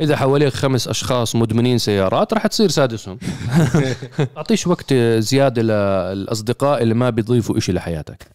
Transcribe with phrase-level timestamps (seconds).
[0.00, 3.18] إذا حواليك خمس أشخاص مدمنين سيارات راح تصير سادسهم.
[4.36, 8.28] أعطيش وقت زيادة للأصدقاء اللي ما بيضيفوا إشي لحياتك.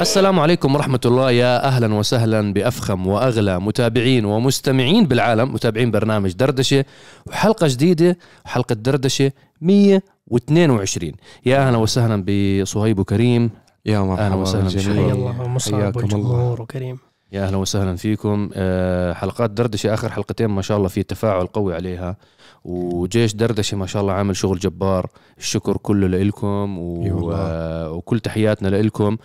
[0.00, 1.30] السلام عليكم ورحمة الله.
[1.30, 6.84] يا أهلا وسهلا بأفخم وأغلى متابعين ومستمعين بالعالم متابعين برنامج دردشة
[7.26, 11.12] وحلقة جديدة وحلقة دردشة 122
[11.46, 13.50] يا أهلا وسهلا بصهيب وكريم.
[13.86, 14.84] يا مرحبا أهلا وسهلا جميل.
[14.84, 15.04] بشكرا.
[15.04, 15.48] حيا الله.
[15.48, 17.07] مصعب والجمهور وكريم.
[17.32, 18.50] يا أهلا وسهلا فيكم.
[18.54, 22.16] أه حلقات دردشة آخر حلقتين ما شاء الله في تفاعل قوي عليها.
[22.64, 25.10] وجيش دردشة ما شاء الله عامل شغل جبار.
[25.38, 27.32] الشكر كله لكم و...
[27.32, 29.16] آه وكل تحياتنا لكم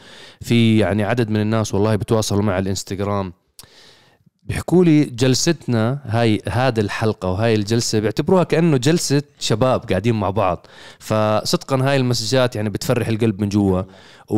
[0.42, 3.34] في يعني عدد من الناس والله بتواصلوا مع الإنستغرام.
[4.46, 10.68] بيحكوا لي جلستنا هاي هذه الحلقة وهاي الجلسة بيعتبروها كأنه جلسة شباب قاعدين مع بعض.
[11.00, 13.82] فصدقا هاي المسجات يعني بتفرح القلب من جوا.
[14.30, 14.38] و...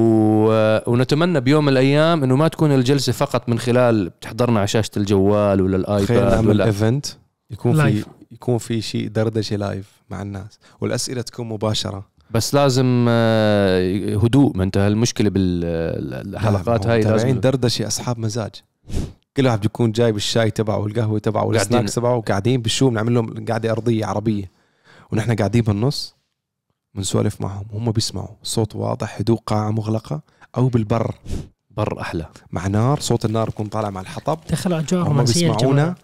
[0.92, 5.62] ونتمنى بيوم من الأيام إنه ما تكون الجلسة فقط من خلال بتحضرنا على شاشة الجوال
[5.62, 7.06] ولا ال iPad نعمل ولا event
[7.52, 8.06] يكون في live.
[8.32, 10.60] يكون في شيء دردشة live مع الناس.
[10.82, 12.06] والأسئلة تكون مباشرة.
[12.32, 14.58] بس لازم آه، هدوء.
[14.58, 18.52] ما أنت المشكلة بالحلقات هاي لازم لازم دردشة أصحاب مزاج.
[19.38, 21.60] كل واحد بيكون جايب الشاي تبعه والقهوة تبعه قاعدين.
[21.60, 24.52] وال snacks تبعه وقاعدين بالشو بنعمل لهم قاعدة أرضية عربية.
[25.12, 26.16] ونحن قاعدين بالنص
[26.94, 28.28] بنسولف معهم هم بيسمعوا.
[28.44, 30.22] صوت واضح هدوء قاعة مغلقة
[30.58, 31.16] أو بالبر.
[31.78, 32.26] بر أحلى.
[32.52, 34.40] مع نار صوت النار بيكون طالع مع الحطب.
[34.50, 35.96] دخلوا اجواء هم رومانسيه بيسمعونا.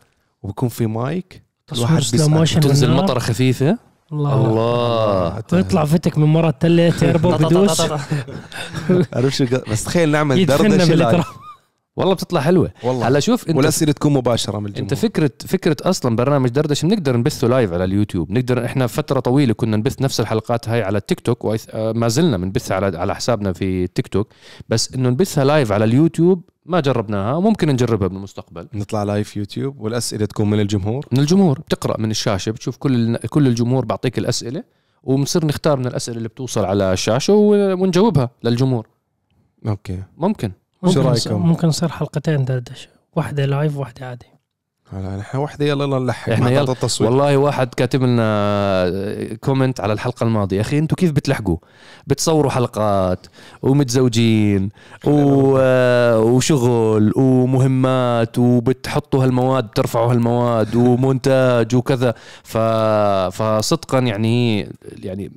[0.44, 1.44] وبيكون في مايك.
[1.68, 2.32] تصوير الواحد slow بيسأل.
[2.31, 2.92] motion تنزل.
[2.92, 3.78] مطرة خفيفة؟
[4.12, 4.34] الله.
[4.48, 5.44] الله.
[5.54, 7.82] ويطلع فتك من مرة التلة تيربو بدوس.
[9.14, 11.24] عرفت شو قص- بس تخيل نعمل دردشة
[11.95, 12.72] والله بتطلع حلوة.
[12.84, 13.08] والله.
[13.08, 14.84] هلا شوف انت والاسئله تكون مباشرة من الجمهور.
[14.84, 19.53] انت فكرة فكرة أصلا برنامج دردشة بنقدر نبثه live على اليوتيوب؟ نقدر إحنا فترة طويلة
[19.53, 23.84] كنا نبث نفس الحلقات هاي على التيك توك وما زلنا بنبثها على على حسابنا في
[23.84, 24.28] التيك توك.
[24.69, 28.67] بس انه نبثها live على اليوتيوب ما جربناها وممكن نجربها بالمستقبل.
[28.73, 31.06] نطلع live يوتيوب والأسئلة تكون من الجمهور.
[31.12, 31.59] من الجمهور.
[31.59, 34.64] بتقرأ من الشاشة بتشوف كل كل الجمهور بعطيك الأسئلة
[35.03, 38.88] وبنصير نختار من الأسئلة اللي بتوصل على الشاشة ونجاوبها للجمهور.
[39.68, 40.03] okay.
[40.18, 40.52] ممكن.
[40.86, 42.90] شو ممكن رأيكم؟ ممكن نصير حلقتين دردشة.
[43.16, 44.25] واحدة live واحدة عادي.
[44.94, 46.72] هلا نحن وحده يلا يلا نلحق إحنا مع يلا.
[46.72, 47.09] التصوير.
[47.09, 50.58] والله واحد كاتب لنا comment على الحلقة الماضية.
[50.58, 51.58] يا أخي أنتوا كيف بتلحقوا؟
[52.08, 53.28] بتصوروا حلقات
[53.62, 54.70] ومتزوجين
[55.08, 55.58] و...
[56.20, 62.14] وشغل ومهمات وبتحطوا هالمواد بترفعوا هالمواد ومونتاج وكذا.
[62.44, 62.58] ف...
[63.38, 64.70] فصدقا يعني
[65.03, 65.31] يعني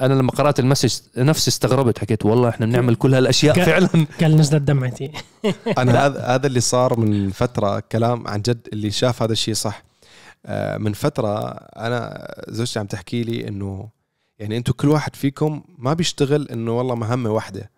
[0.00, 3.88] أنا لما قرأت المسج نفسي استغربت حكيت والله إحنا بنعمل كل هالأشياء ك- فعلا.
[4.20, 5.12] قال نزلت دمعتي
[5.78, 9.82] أنا هذا هذا اللي صار من فترة كلام عن جد اللي شاف هذا الشيء صح.
[10.46, 13.88] آه، من فترة أنا زوجتي عم تحكي لي إنه
[14.38, 17.70] يعني أنتم كل واحد فيكم ما بيشتغل إنه والله مهمة واحدة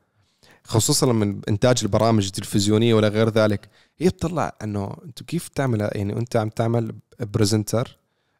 [0.64, 3.68] خصوصا لما إنتاج البرامج التلفزيونية ولا غير ذلك.
[3.98, 7.96] هي بتطلع إنه أنتم كيف تعمل يعني أنت عم تعمل presenter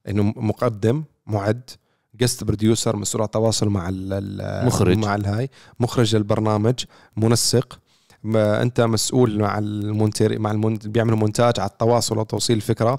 [0.09, 1.71] إنه مقدم معد
[2.15, 4.97] guest producer مسؤول على التواصل مع ال- ال- مخرج.
[4.99, 5.51] مع الهاي
[5.81, 6.75] مخرج البرنامج
[7.17, 7.79] منسق
[8.37, 10.75] أنت مسؤول مع المونتير مع المون...
[10.75, 12.99] بيعملوا مونتاج على التواصل وتوصيل الفكرة.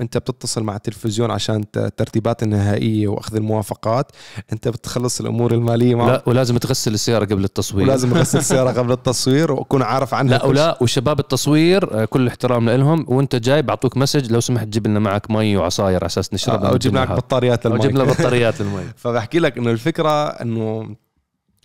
[0.00, 4.12] أنت بتتصل مع التلفزيون عشان الترتيبات النهائية وأخذ الموافقات.
[4.52, 7.86] أنت بتخلص الأمور المالية معه لا ولازم تغسل السيارة قبل التصوير.
[7.86, 13.04] ولازم اغسل السيارة قبل التصوير وأكون عارف عنها لا ولا وشباب التصوير كل الاحترام لهم.
[13.08, 16.34] وأنت جاي بعطوك message لو سمحت جيب لنا معك مي وعصاير على أساس.
[16.34, 17.16] نشربها أو جيب بالنهار.
[17.16, 18.84] بطاريات أو جيب لنا المي بطاريات المي.
[19.02, 20.96] فبحكي لك إنه الفكرة إنه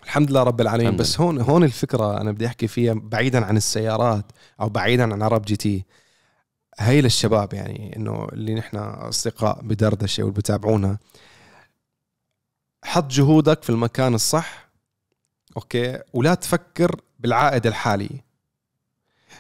[0.08, 0.88] الحمد لله رب العالمين.
[0.88, 4.26] الحمد بس هون هون الفكرة أنا بدي أحكي فيها بعيدا عن السيارات
[4.62, 5.86] أو بعيدا عن عرب جي تي.
[6.80, 10.98] هي للشباب يعني إنه اللي نحن أصدقاء بدردشة واللي بتابعونا
[12.84, 14.70] حط جهودك في المكان الصح
[15.58, 18.24] okay؟ ولا تفكر بالعائد الحالي.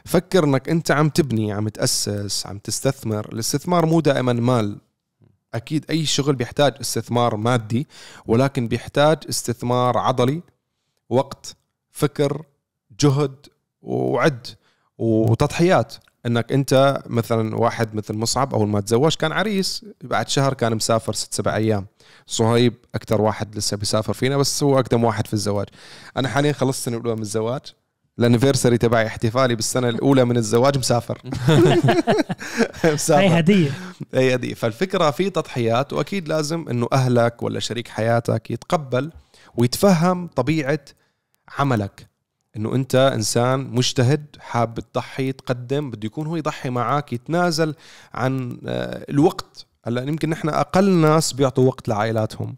[0.05, 3.33] فكر إنك أنت عم تبني عم تأسس عم تستثمر.
[3.33, 4.77] الاستثمار مو دائما مال.
[5.53, 7.87] أكيد أي شغل بيحتاج استثمار مادي
[8.25, 10.41] ولكن بيحتاج استثمار عضلي.
[11.09, 11.55] وقت
[11.91, 12.43] فكر
[12.99, 13.35] جهد
[13.81, 14.47] وعد
[14.97, 15.93] وتضحيات.
[16.25, 21.13] إنك أنت مثلا واحد مثل مصعب أول ما تزوج كان عريس بعد شهر كان مسافر
[21.13, 21.85] ست سبع أيام.
[22.27, 25.67] صهيب أكثر واحد لسه بيسافر فينا بس هو أقدم واحد في الزواج.
[26.17, 27.61] أنا حاليا خلصت السنة الاولى من الزواج.
[28.19, 31.21] الأنيفرساري تبعي احتفالي بالسنة الأولى من الزواج مسافر.
[32.85, 33.21] مسافر.
[33.21, 33.71] هاي هدية.
[34.13, 39.11] اي هذه فالفكرة في تضحيات وأكيد لازم إنه أهلك ولا شريك حياتك يتقبل
[39.57, 40.79] ويتفهم طبيعة
[41.59, 42.07] عملك.
[42.57, 47.75] إنه أنت إنسان مجتهد حاب تضحي تقدم بده يكون هو يضحي معك يتنازل
[48.13, 49.65] عن آه، الوقت.
[49.85, 52.55] هلأ يمكن نحن أقل ناس بيعطوا وقت لعائلاتهم.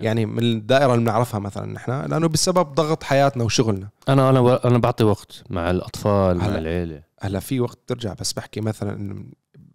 [0.00, 3.88] يعني من الدائرة اللي بنعرفها مثلا نحن لأنه بسبب ضغط حياتنا وشغلنا.
[4.08, 6.46] أنا أنا أنا بعطي وقت مع الأطفال مع.
[6.46, 7.02] العيلة.
[7.20, 9.24] هلأ في وقت ترجع بس بحكي مثلا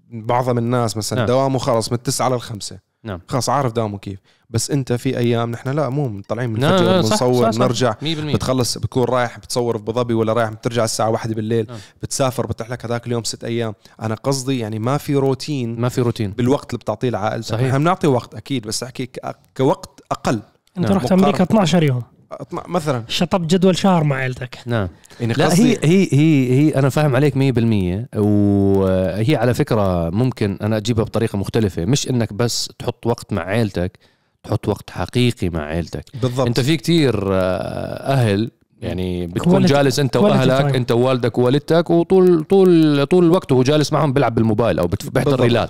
[0.10, 1.28] معظم الناس مثلا نعم.
[1.28, 2.80] دوامه خلص من التسعة للخمسة.
[3.04, 3.22] نعم.
[3.28, 4.20] خلص عارف دوامه كيف
[4.50, 7.50] بس انت في أيام نحن لا مو طالعين من الفجر بنصور.
[7.50, 11.66] بنرجع 100% بتخلص بتكون رايح بتصور في أبو ظبي ولا رايح بترجع الساعة واحدة بالليل
[11.70, 11.78] نعم.
[12.02, 16.02] بتسافر بتروح لك هذاك اليوم ست أيام أنا قصدي يعني ما في روتين ما في
[16.02, 17.68] روتين بالوقت اللي بتعطيه لعائلتك صحيح.
[17.68, 19.10] نحن بنعطي وقت أكيد بس أحكي
[19.58, 20.40] كوقت أقل
[20.78, 20.98] أنت نعم.
[20.98, 21.12] رحت.
[21.12, 22.02] أمريكا 12 يوم
[22.52, 23.04] مثلا.
[23.08, 24.58] شطب جدول شهر مع عيلتك.
[24.66, 24.88] نعم.
[25.20, 27.34] يعني لا قصدي هي هي هي هي أنا فاهم عليك
[28.14, 31.86] 100% وهي على فكرة ممكن أنا أجيبها بطريقة مختلفة.
[31.86, 34.00] مش إنك بس تحط وقت مع عيلتك
[34.44, 36.04] تحط وقت حقيقي مع عيلتك.
[36.22, 36.48] بالضبط.
[36.48, 38.52] أنت في كتير آه، أهل
[38.82, 40.76] يعني بتكون جالس أنت وأهلك time.
[40.76, 45.40] أنت ووالدك ووالدتك وطول طول طول الوقت وهو جالس معهم بيلعب بالموبايل أو بيحضر.
[45.40, 45.70] ريلات.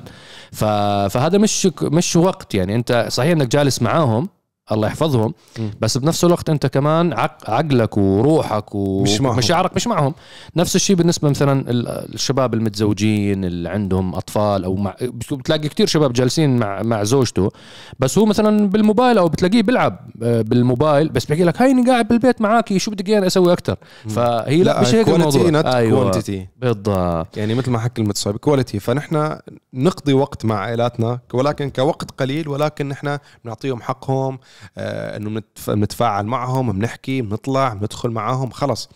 [0.51, 0.65] ف...
[1.13, 2.75] فهذا مش مش وقت يعني.
[2.75, 4.29] أنت صحيح إنك جالس معاهم
[4.71, 5.33] الله يحفظهم.
[5.81, 8.75] بس بنفس الوقت انت كمان عق- عقلك وروحك.
[8.75, 10.13] ومشاعرك مش معهم.
[10.55, 14.95] نفس الشيء بالنسبة مثلا ال- الشباب المتزوجين اللي عندهم أطفال أو مع
[15.31, 17.51] بتلاقي كتير شباب جالسين مع مع زوجته.
[17.99, 22.41] بس هو مثلا بالموبايل أو بتلاقيه بيلعب آه، بالموبايل بس بيحكي لك هيني قاعد بالبيت
[22.41, 23.75] معاكي شو بدك إياني أسوي أكثر
[24.09, 25.31] فهي لا, مش هيك الموضوع.
[25.77, 26.01] أيوه.
[26.01, 27.37] quantity بالضبط.
[27.37, 29.37] يعني مثل ما حكى المتصاب quality فنحن
[29.73, 34.39] نقضي وقت مع عائلاتنا ولكن كوقت قليل ولكن نحن بنعطيهم حقهم.
[34.77, 38.89] إنه بنتف- بنتفاعل معهم بنحكي بنطلع بندخل معاهم خلص.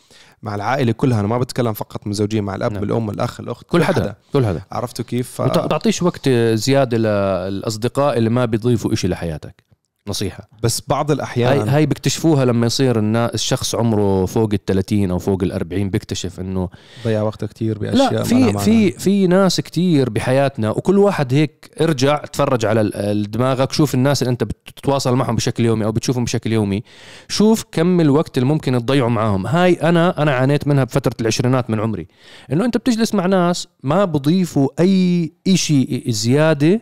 [0.43, 2.83] مع العائلة كلها أنا ما بتكلم فقط مزوجين مع الأب نعم.
[2.83, 4.61] الأم الأخ الأخت كل حدا كل حدا.
[4.71, 5.41] عرفتوا كيف؟ ف...
[5.41, 9.63] وت- تعطيش وقت زيادة للأصدقاء اللي ما بيضيفوا إشي لحياتك.
[10.09, 10.49] نصيحة.
[10.63, 15.19] بس بعض هاي الأحيان هاي بيكتشفوها لما يصير النا- الشخص عمره فوق ال 30 أو
[15.19, 16.69] فوق ال 40 بيكتشف إنه
[17.05, 18.91] ضيع وقته كثير بأشياء لا في في.
[18.91, 22.91] في ناس كتير بحياتنا وكل واحد هيك ارجع تفرج على
[23.29, 26.83] دماغك شوف الناس اللي أنت بتتواصل معهم بشكل يومي أو بتشوفهم بشكل يومي
[27.27, 29.47] شوف كم الوقت اللي ممكن تضيعه معاهم.
[29.47, 32.07] هاي أنا أنا عانيت منها بفترة العشرينات من عمري.
[32.51, 36.81] إنه أنت بتجلس مع ناس ما بضيفوا أي إشي زيادة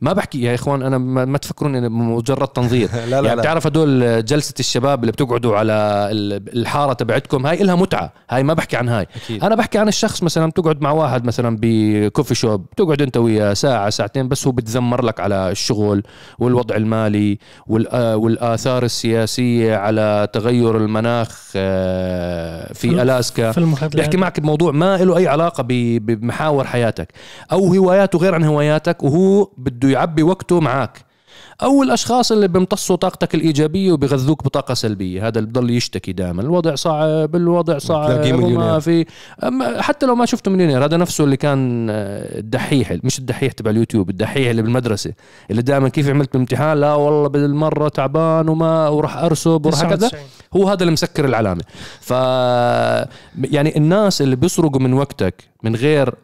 [0.00, 2.88] ما بحكي يا إخوان أنا ما, ما تفكرون إنه مجرد تنظير.
[3.10, 5.72] لا لا يعني بتعرف هدول جلسة الشباب اللي بتقعدوا على
[6.12, 9.06] ال- الحارة تبعتكم؟ هاي إلها متعة هاي ما بحكي عن هاي.
[9.24, 9.44] أكيد.
[9.44, 13.90] أنا بحكي عن الشخص مثلا بتقعد مع واحد مثلا بكوفي شوب بتقعد أنت وياه ساعة
[13.90, 16.02] ساعتين بس هو بتذمر لك على الشغل
[16.38, 23.52] والوضع المالي والآثار السياسية على تغير المناخ آه، في ألاسكا.
[23.52, 27.08] في بيحكي معك بموضوع ما له أي علاقة بمحاور حياتك
[27.52, 31.06] أو هواياته غير عن هواياتك وهو بده يعبي وقته معك
[31.62, 35.26] أو الأشخاص اللي بيمتصوا طاقتك الإيجابية وبيغذوك بطاقة سلبية.
[35.26, 36.42] هذا اللي بضل يشتكي دائما.
[36.42, 38.78] الوضع صعب الوضع صعب وما.
[38.78, 39.06] في
[39.44, 43.70] أما حتى لو ما شفته مليونير هذا نفسه اللي كان آه، الدحيح مش الدحيح تبع
[43.70, 45.12] اليوتيوب الدحيح اللي بالمدرسة
[45.50, 50.24] اللي دائما كيف عملت بالامتحان؟ لا والله بالمرة تعبان وما وراح أرسب وراح كذا 99.
[50.56, 51.62] هو هذا اللي مسكر العلامة.
[52.00, 52.10] ف
[53.44, 56.14] يعني الناس اللي بيسرقوا من وقتك من غير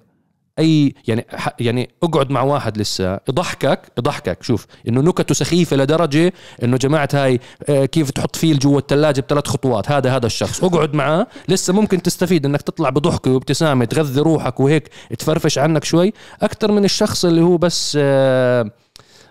[0.59, 1.27] أي يعني
[1.61, 4.43] يعني أقعد مع واحد لسه يضحكك يضحكك.
[4.43, 6.33] شوف إنه نكته سخيفة لدرجة
[6.63, 9.91] إنه جماعة هاي آه، كيف تحط فيل جوا الثلاجه بثلاث خطوات.
[9.91, 10.65] هذا هذا الشخص.
[10.65, 11.27] أقعد معاه.
[11.49, 16.13] لسه ممكن تستفيد إنك تطلع بضحكة وابتسامة تغذي روحك وهيك تفرفش عنك شوي.
[16.43, 18.71] أكثر من الشخص اللي هو بس آه،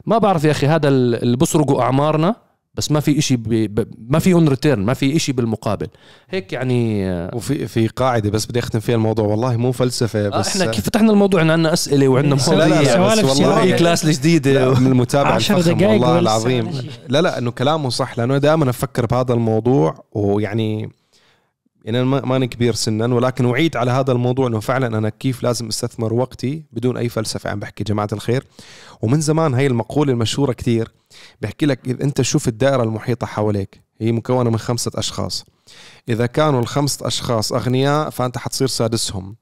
[0.06, 2.36] ما بعرف يا أخي هذا اللي بسرقوا اعمارنا
[2.74, 3.50] بس ما في إشي ب...
[3.50, 3.88] ب...
[4.10, 5.88] ما في on return ما في إشي بالمقابل.
[6.30, 10.30] هيك يعني آه، وفي في قاعدة بس بدي أختم فيها الموضوع والله مو فلسفة آه
[10.40, 13.02] بس إحنا كيف فتحنا الموضوع؟ إن عندنا أسئلة وعندنا مواضيع.
[13.02, 13.76] والله سياسية.
[13.76, 16.72] كلاس الجديده من المتابعة عشر الفخم والله العظيم.
[17.10, 20.90] لا لا إنه كلامه صح لأنه دائما أفكر بهذا الموضوع ويعني
[21.86, 25.44] يعني أنا ما- ماني كبير سنا ولكن أعيد على هذا الموضوع إنه فعلا أنا كيف
[25.44, 28.44] لازم أستثمر وقتي بدون أي فلسفة؟ عم بحكي جماعة الخير.
[29.02, 30.92] ومن زمان هي المقولة المشهورة كثير
[31.42, 35.46] بحكي لك إذا أنت شوف الدائرة المحيطة حواليك هي مكونة من خمسة أشخاص.
[36.10, 39.36] إذا كانوا الخمسة أشخاص أغنياء فأنت حتصير سادسهم.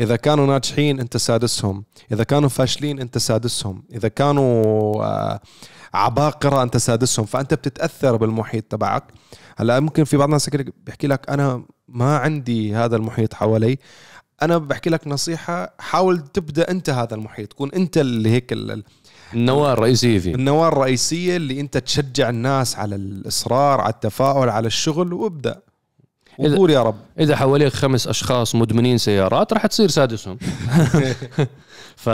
[0.00, 1.84] إذا كانوا ناجحين أنت سادسهم.
[2.12, 3.82] إذا كانوا فاشلين أنت سادسهم.
[3.94, 5.40] إذا كانوا آه،
[5.94, 7.26] عباقرة أنت سادسهم.
[7.26, 9.04] فأنت بتتأثر بالمحيط تبعك.
[9.56, 10.50] هلأ ممكن في بعض الناس
[10.86, 13.78] بيحكي لك أنا ما عندي هذا المحيط حوالي.
[14.42, 17.48] أنا بحكي لك نصيحة حاول تبدأ أنت هذا المحيط.
[17.50, 18.84] تكون أنت اللي هيك ال- ال-
[19.34, 20.34] النواه الرئيسية فيه.
[20.34, 25.60] النواه الرئيسية اللي أنت تشجع الناس على الإصرار على التفاؤل على الشغل وابدأ.
[26.38, 26.96] وقول يا رب.
[27.20, 30.38] إذا حواليك خمس أشخاص مدمنين سيارات راح تصير سادسهم.
[31.98, 32.08] ف...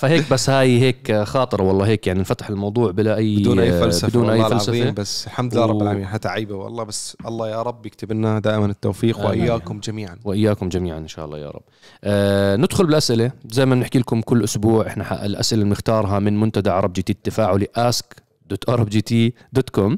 [0.00, 4.08] فهيك بس هاي هيك خاطر والله هيك يعني انفتح الموضوع بلا اي بدون أي فلسفة
[4.08, 7.62] بدون أي فلسفة بس الحمد لله و- رب العالمين حتى عيبة والله بس الله يا
[7.62, 9.28] رب يكتب لنا دائما التوفيق آمين.
[9.40, 11.62] وإياكم جميعا وإياكم جميعا إن شاء الله يا رب.
[12.04, 16.70] آه ندخل بالأسئلة زي ما بنحكي لكم كل أسبوع إحنا الأسئلة اللي بنختارها من منتدى
[16.70, 18.22] عرب جديد التفاعلي آسك
[18.70, 19.96] www.arabgt.com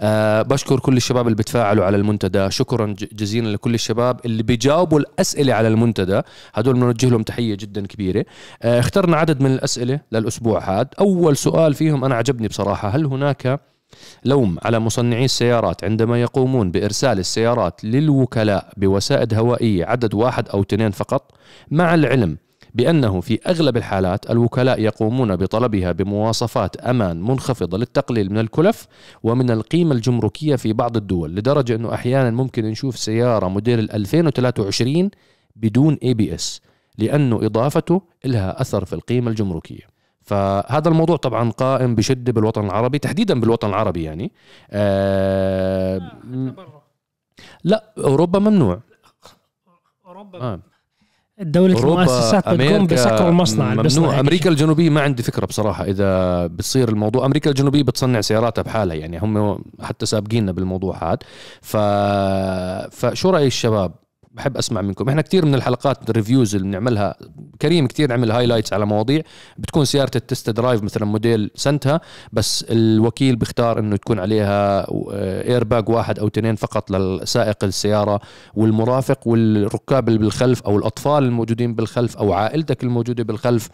[0.00, 2.50] أه بشكر كل الشباب اللي بتفاعلوا على المنتدى.
[2.50, 6.22] شكرا جزيلا لكل الشباب اللي بيجاوبوا الأسئلة على المنتدى.
[6.54, 8.24] هدول بنوجه لهم تحية جدا كبيرة.
[8.62, 10.88] أه اخترنا عدد من الأسئلة للأسبوع هذا.
[11.00, 12.88] أول سؤال فيهم أنا عجبني بصراحة.
[12.88, 13.60] هل هناك
[14.24, 20.90] لوم على مصنعي السيارات عندما يقومون بإرسال السيارات للوكلاء بوسائد هوائية عدد واحد أو اثنين
[20.90, 21.32] فقط
[21.70, 22.36] مع العلم
[22.76, 28.86] بأنه في أغلب الحالات الوكلاء يقومون بطلبها بمواصفات أمان منخفضة للتقليل من الكلف
[29.22, 35.10] ومن القيمة الجمركية في بعض الدول لدرجة أنه أحيانا ممكن نشوف سيارة موديل ال 2023
[35.56, 36.60] بدون ABS
[36.98, 39.86] لأنه إضافته لها أثر في القيمة الجمركية.
[40.22, 44.32] فهذا الموضوع طبعا قائم بشدة بالوطن العربي تحديدا بالوطن العربي يعني.
[44.70, 46.12] آه
[47.64, 48.80] لا أوروبا ممنوع.
[50.06, 50.60] أوروبا آه.
[51.40, 54.20] دولة المؤسسات بتقوم بسكر المصنع ممنوع.
[54.20, 59.18] أمريكا الجنوبية ما عندي فكرة بصراحة إذا بتصير الموضوع أمريكا الجنوبية بتصنع سياراتها بحالها يعني
[59.18, 61.18] هم حتى سابقيننا بالموضوع هذا.
[61.62, 61.76] ف...
[62.96, 64.05] فشو رأي الشباب؟
[64.36, 65.08] بحب أسمع منكم.
[65.08, 67.14] إحنا كثير من الحلقات ال reviews اللي بنعملها
[67.62, 69.22] كريم كثير نعمل highlights على مواضيع
[69.58, 72.00] بتكون سيارة ال test drive مثلا موديل سنتها
[72.32, 74.86] بس الوكيل بيختار إنه تكون عليها
[75.42, 78.20] اير باج واحد أو اثنين فقط للسائق السيارة
[78.54, 83.68] والمرافق والركاب اللي بالخلف أو الأطفال الموجودين بالخلف أو عائلتك الموجودة بالخلف.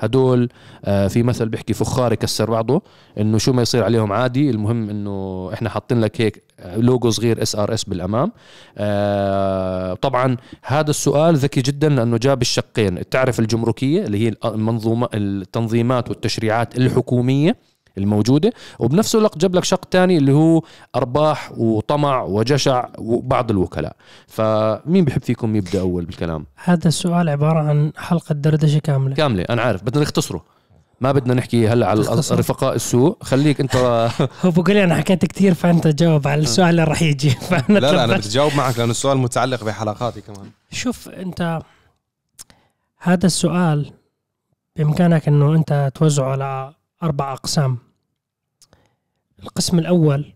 [0.00, 0.48] هدول
[0.84, 2.82] آه، في مثل بيحكي فخار يكسر بعضه
[3.18, 7.84] إنه شو ما يصير عليهم عادي المهم إنه إحنا حاطين لك هيك لوجو صغير SRS
[7.84, 8.32] بالأمام.
[8.78, 13.08] آه، طبعا هذا السؤال ذكي جدا لأنه جاب الشقين.
[13.08, 17.56] تعرفة الجمركية اللي هي المنظومه التنظيمات والتشريعات الحكومية
[17.98, 20.62] الموجودة؟ وبنفس الوقت جاب لك شق تاني اللي هو
[20.96, 23.96] أرباح وطمع وجشع وبعض الوكلاء.
[24.26, 29.14] فمين بحب فيكم يبدأ أول بالكلام؟ هذا السؤال عبارة عن حلقة دردشة كاملة.
[29.14, 29.42] كاملة.
[29.50, 30.57] أنا عارف بدنا نختصره.
[31.00, 32.00] ما بدنا نحكي هلا على.
[32.30, 33.24] رفقاء السوق.
[33.24, 33.76] خليك انت
[34.44, 37.30] هو بقول لي أنا حكيت كثير فأنت جاوب على السؤال اللي راح يجي.
[37.50, 40.50] فأنا لا لا أنا اجاوب معك لأنه السؤال متعلق بحلقاتي كمان.
[40.70, 41.60] شوف أنت
[42.98, 43.92] هذا السؤال
[44.76, 47.78] بإمكانك إنه أنت توزعه على أربع أقسام.
[49.42, 50.32] القسم الأول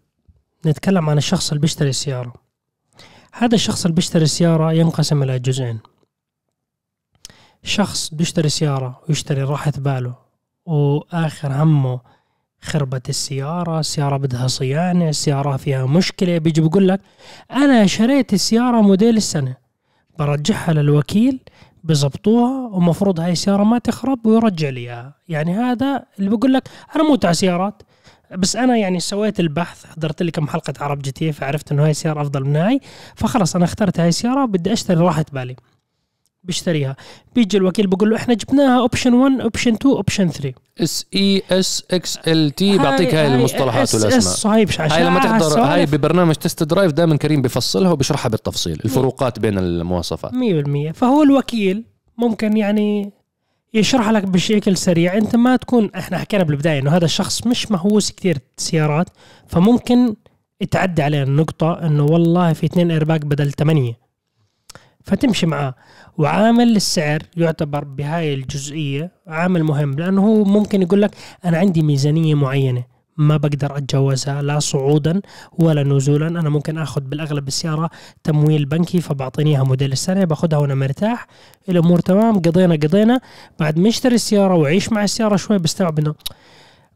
[0.67, 2.33] نتكلم عن الشخص اللي بيشتري السياره
[3.33, 5.81] هذا الشخص اللي بيشتري السياره ينقسم إلى جزئين.
[7.65, 10.22] شخص بيشتري سيارة ويشتري راحة باله.
[10.67, 12.01] وآخر همه
[12.61, 16.39] خربت السيارة السيارة بدها صيانة السيارة فيها مشكلة.
[16.39, 17.01] بيجي بيقول لك
[17.51, 19.57] أنا شريت السيارة موديل السنة.
[20.19, 21.41] برجعها للوكيل
[21.85, 25.15] بزبطوها ومفروض هاي السيارة ما تخرب ويرجع لي إياها.
[25.29, 27.83] يعني هذا اللي بقول لك أنا مو تاع سيارات
[28.39, 31.91] بس أنا يعني سويت البحث حضرت لي كم حلقة عرب جي تي فعرفت إنه هاي
[31.91, 32.81] السيارة أفضل من هاي
[33.17, 35.57] فخلص أنا اخترت هاي السيارة بدي أشتري راحة بالي.
[36.45, 36.97] بيشتريها.
[37.35, 42.79] بيجي الوكيل بقول له إحنا جبناها option 1 option 2 option 3 SE SX LT
[42.79, 44.67] بعطيك هاي المصطلحات والأسماء.
[44.67, 49.59] شاشة هاي لما تحضر هاي ببرنامج test drive دائما كريم بفصلها وبيشرحها بالتفصيل الفروقات بين
[49.59, 50.33] المواصفات.
[50.33, 51.85] 100% فهو الوكيل
[52.19, 53.13] ممكن يعني
[53.75, 55.17] يشرح لك بشكل سريع.
[55.17, 59.07] أنت ما تكون إحنا حكينا بالبداية إنه هذا الشخص مش مهووس كثير سيارات
[59.47, 60.15] فممكن
[60.71, 64.03] تعدي عليه النقطة إنه والله في اثنين ايرباك بدل ثمانية.
[65.05, 65.75] فتمشي معاه.
[66.19, 71.11] وعامل السعر يعتبر بهاي الجزئية عامل مهم لأنه هو ممكن يقول لك
[71.45, 72.85] أنا عندي ميزانية معينة
[73.17, 75.21] ما بقدر أتجاوزها لا صعودا
[75.59, 76.29] ولا نزولا.
[76.29, 77.91] أنا ممكن آخذ بالأغلب السيارة
[78.25, 81.27] تمويل بنكي فبعطيني اياها موديل السنة باخذها وأنا مرتاح.
[81.69, 83.21] الأمور تمام قضينا قضينا.
[83.61, 86.15] بعد ما اشتري السيارة واعيش مع السيارة شوي بستوعب إنه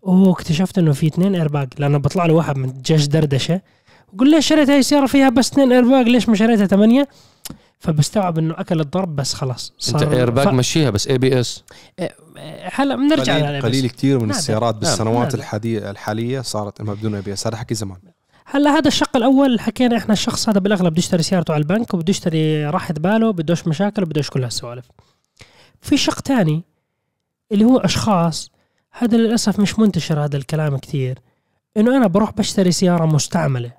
[0.06, 3.60] أوه اكتشفت إنه في اثنين ايرباج لأنه بطلع له واحد من جيش دردشة
[4.12, 7.08] وقول ليش شريت هاي السيارة فيها بس اثنين ايرباج ليش ما شريتها ثمانية؟
[7.78, 9.72] فبستوعب إنه أكل الضرب بس خلاص.
[9.94, 11.64] أنت ايرباك مشيها بس ABS
[12.72, 14.38] هلا بنرجع قليل, قليل كثير من نادر.
[14.38, 15.38] السيارات بالسنوات نادر.
[15.38, 17.98] الحالية الحالية صارت إنها بدون ABS هذا حكي زمان.
[18.46, 22.10] هلا هذا الشق الأول حكينا إحنا الشخص هذا بالأغلب بده يشتري سيارته على البنك وبده
[22.10, 24.86] يشتري راحة باله بدوش مشاكل وبدوش كل هالسوالف.
[25.80, 26.64] في شق تاني
[27.52, 28.50] اللي هو أشخاص
[28.90, 31.18] هذا للأسف مش منتشر هذا الكلام كثير
[31.76, 33.72] إنه أنا بروح بشتري سيارة مستعملة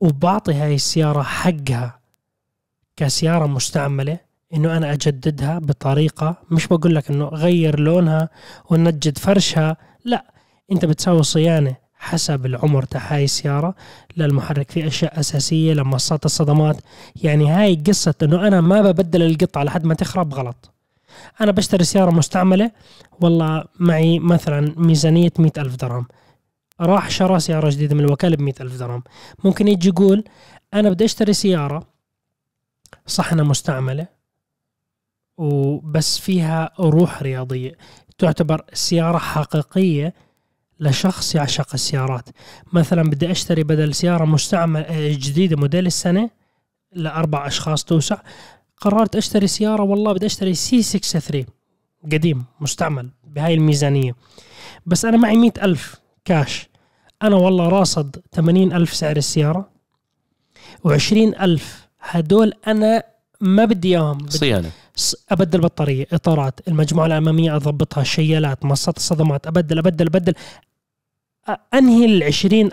[0.00, 1.99] وبعطي هاي السيارة حقها
[3.00, 4.18] كسيارة مستعملة
[4.54, 8.28] إنه أنا أجددها بطريقة مش بقول لك إنه غير لونها
[8.70, 10.24] ونجد فرشها لا
[10.72, 13.74] أنت بتسوي صيانة حسب العمر تاع هاي السيارة
[14.16, 14.70] للمحرك.
[14.70, 16.76] في أشياء أساسية لمصات الصدمات.
[17.22, 20.70] يعني هاي قصة إنه أنا ما ببدل القطعة لحد ما تخرب غلط.
[21.40, 22.70] أنا بشتري سيارة مستعملة
[23.20, 26.06] والله معي مثلا ميزانية مئة ألف درهم.
[26.80, 29.02] راح شرى سيارة جديدة من الوكالة ب ألف درهم.
[29.44, 30.24] ممكن يجي يقول
[30.74, 31.99] أنا بدي أشتري سيارة
[33.06, 34.06] صح أنها مستعملة
[35.36, 37.76] وبس فيها روح رياضية.
[38.18, 40.14] تعتبر سيارة حقيقية
[40.80, 42.28] لشخص يعشق السيارات.
[42.72, 46.30] مثلا بدي أشتري بدل سيارة مستعمل آه، جديدة موديل السنة
[46.92, 48.16] لأربع أشخاص توسع.
[48.76, 51.44] قررت أشتري سيارة والله بدي أشتري سي 63
[52.12, 54.14] قديم مستعمل بهاي الميزانية.
[54.86, 56.68] بس أنا معي مئة ألف كاش.
[57.22, 59.70] أنا والله راصد 80 ألف سعر السيارة
[60.88, 63.02] و20 ألف هدول أنا
[63.40, 64.28] ما بدي إياهم.
[64.28, 64.70] صيانة.
[65.30, 70.34] أبدل بطارية إطارات المجموعة الاماميه أضبطها شيالات مصات الصدمات أبدل أبدل أبدل.
[71.74, 72.22] أنهي ال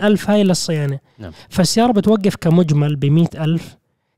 [0.02, 0.98] ألف هاي للصيانة.
[1.18, 1.32] نعم.
[1.48, 3.04] فالسيارة بتوقف كمجمل ب
[3.36, 3.76] ألف.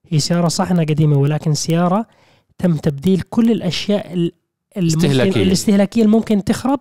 [0.08, 2.06] هي سيارة صح إنها قديمة ولكن سيارة
[2.58, 4.30] تم تبديل كل الأشياء
[4.76, 5.42] ال- الممكن استهلاكية.
[5.42, 6.80] الاستهلاكية اللي ممكن تخرب.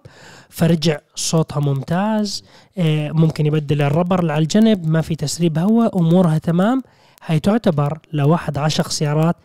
[0.50, 2.44] فرجع صوتها ممتاز.
[2.78, 6.82] آه، ممكن يبدل الربر اللي على الجنب ما في تسريب هواء أمورها تمام.
[7.26, 9.36] هي تعتبر لواحد عشق سيارات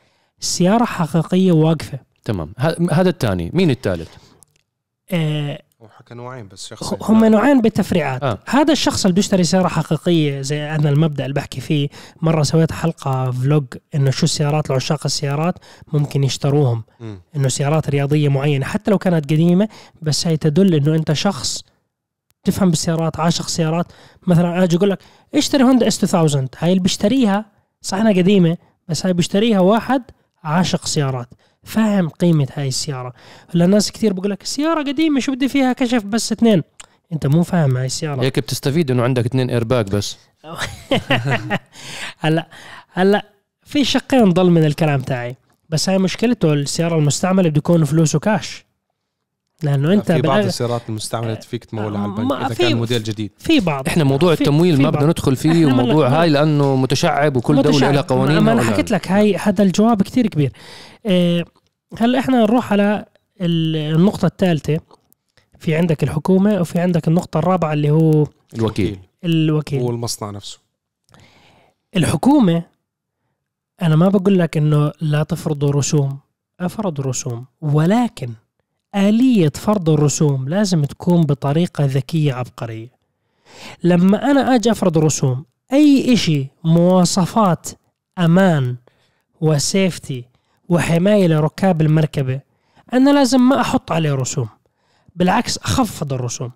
[0.40, 1.98] سيارة حقيقية واقفة.
[2.24, 2.52] تمام.
[2.92, 3.50] هذا الثاني.
[3.54, 4.08] مين الثالث؟
[5.10, 8.22] آه، وحكى نوعين بس شخصين هم نوعين بالتفريعات.
[8.22, 8.38] آه.
[8.46, 11.88] هذا الشخص اللي بده يشتري سيارة حقيقية زي أنا المبدأ اللي بحكي فيه.
[12.22, 13.64] مرة سويت حلقة فلوج
[13.94, 15.54] إنه شو السيارات لعشاق السيارات
[15.92, 16.84] ممكن يشتروهم.
[17.00, 17.20] مم.
[17.36, 19.68] إنه سيارات رياضية معينة حتى لو كانت قديمة
[20.02, 21.62] بس هي تدل إنه أنت شخص
[22.44, 23.86] تفهم بالسيارات عاشق سيارات.
[24.26, 24.98] مثلا أجي أقول لك
[25.34, 27.44] اشتري هوندا S 2000 هاي اللي بيشتريها
[27.82, 28.56] صح إنها قديمة
[28.88, 30.02] بس هاي بيشتريها واحد
[30.44, 31.28] عاشق سيارات.
[31.64, 33.12] فاهم قيمة هاي السيارة.
[33.54, 36.62] هلا الناس كثير بقول لك سياره قديمة شو بدي فيها كشف بس اثنين؟
[37.12, 38.22] انت مو فاهم هاي السيارة.
[38.22, 40.16] هيك بتستفيد إنه عندك اثنين ايرباك بس.
[42.18, 42.48] هلا
[42.92, 43.24] هلا
[43.62, 45.36] في شقين ضل من الكلام تاعي
[45.68, 48.64] بس هاي مشكلته السيارة المستعملة بده يكون فلوسه كاش
[49.62, 53.30] لأنه أنت في بعض السيارات المستعملة فيك تمولها على ما البنك اذا كان موديل جديد.
[53.38, 53.86] في بعض.
[53.88, 54.90] إحنا موضوع في- التمويل في ما.
[54.90, 57.92] بدنا ندخل فيه وموضوع هاي لأنه متشعب وكل دولة متشابه.
[57.92, 60.52] لها قوانين ما أنا حكيت لك هاي هذا الجواب كتير كبير.
[61.06, 61.44] إيه
[61.98, 63.04] هلا إحنا نروح على
[63.40, 64.78] ال- النقطة الثالثة.
[65.58, 68.98] في عندك الحكومة وفي عندك النقطة الرابعة اللي هو الوكيل.
[69.24, 69.82] الوكيل.
[69.82, 70.58] والمصنع نفسه.
[71.96, 72.62] الحكومة
[73.82, 76.18] أنا ما بقول لك إنه لا تفرضوا رسوم.
[76.60, 77.44] أفرضوا رسوم.
[77.60, 78.30] ولكن
[78.94, 82.88] آلية فرض الرسوم لازم تكون بطريقة ذكية عبقرية.
[83.82, 87.68] لما أنا أجي أفرض رسوم أي إشي مواصفات
[88.18, 88.76] أمان
[89.40, 90.24] وسيفتي
[90.68, 92.40] وحماية لركاب المركبة
[92.92, 94.48] أنا لازم ما أحط عليه رسوم.
[95.16, 96.52] بالعكس أخفض الرسوم.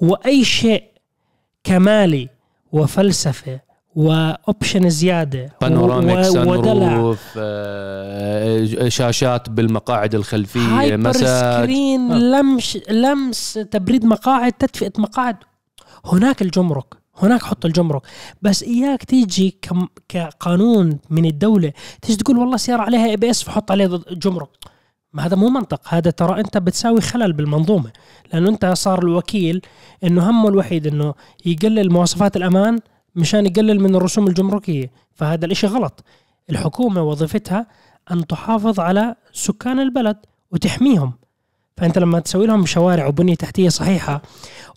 [0.00, 0.84] وأي شيء
[1.64, 2.28] كمالي
[2.72, 3.60] وفلسفة
[3.94, 5.52] و option زيادة.
[5.60, 11.60] panoramic sunroof آه، شاشات بالمقاعد الخلفية massage.
[11.62, 12.18] screen آه.
[12.18, 15.36] لمش لمس تبريد مقاعد تدفئة مقاعد.
[16.06, 18.02] هناك الجمرك هناك حط الجمرك.
[18.42, 19.58] بس إياك تيجي
[20.08, 24.48] كقانون من الدولة تيجي تقول والله سيارة عليها ABS فحط عليه ضد- جمرك.
[25.12, 25.80] ما هذا مو منطق.
[25.88, 27.90] هذا ترى أنت بتساوي خلل بالمنظومة.
[28.32, 29.60] لأنه أنت صار الوكيل
[30.04, 31.14] إنه همه الوحيد إنه
[31.46, 32.78] يقلل مواصفات الأمان
[33.14, 34.90] مشان يقلل من الرسوم الجمركية.
[35.14, 36.04] فهذا الإشي غلط.
[36.50, 37.66] الحكومة وظيفتها
[38.10, 40.16] أن تحافظ على سكان البلد
[40.50, 41.12] وتحميهم.
[41.76, 44.22] فأنت لما تسوي لهم شوارع وبنية تحتية صحيحة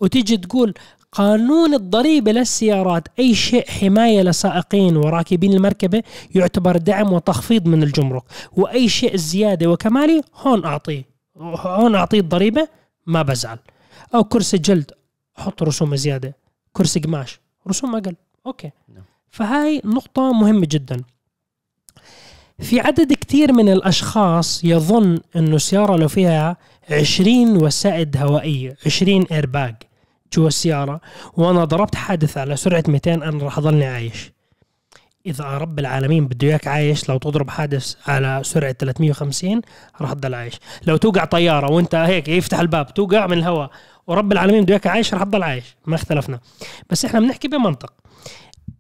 [0.02, 0.74] وتيجي تقول
[1.12, 6.04] قانون الضريبة للسيارات أي شيء حماية لسائقين وراكبين المركبة
[6.36, 8.24] يعتبر دعم وتخفيض من الجمرك.
[8.52, 11.04] وأي شيء زيادة وكمالي هون اعطيه
[11.38, 12.68] هون اعطيه الضريبة
[13.06, 13.60] ما بزعل.
[14.16, 14.92] أو كرسي جلد
[15.36, 16.36] حط رسوم زيادة.
[16.74, 18.16] كرسي قماش رسوم أقل.
[18.46, 18.72] أوكي.
[18.94, 19.04] نعم.
[19.30, 21.02] فهاي نقطة مهمة جدا.
[22.60, 26.58] في عدد كثير من الأشخاص يظن إنه سيارة لو فيها
[26.92, 29.76] 20 وسائد هوائية 20 ايرباج
[30.34, 31.02] جوا السيارة
[31.34, 34.32] وأنا ضربت حادث على سرعة 200 أنا راح أضلني عايش.
[35.26, 39.62] إذا رب العالمين بده إياك عايش لو تضرب حادث على سرعة 350
[40.02, 40.60] راح تضل عايش.
[40.88, 43.70] لو توقع طيارة وأنت هيك يفتح الباب توقع من الهواء
[44.08, 45.76] ورب العالمين بده إياك عايش راح تضل عايش.
[45.86, 46.40] ما اختلفنا.
[46.90, 47.94] بس إحنا بنحكي بمنطق.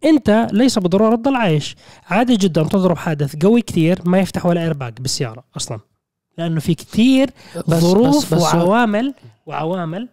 [0.05, 1.75] أنت ليس بالضروره تضل عايش.
[2.10, 5.79] عادي جدا تضرب حادث قوي كثير ما يفتح ولا ايرباج بالسيارة أصلا.
[6.38, 7.29] لأنه في كثير
[7.67, 9.13] بس ظروف بس بس وعوامل
[9.45, 10.10] وعوامل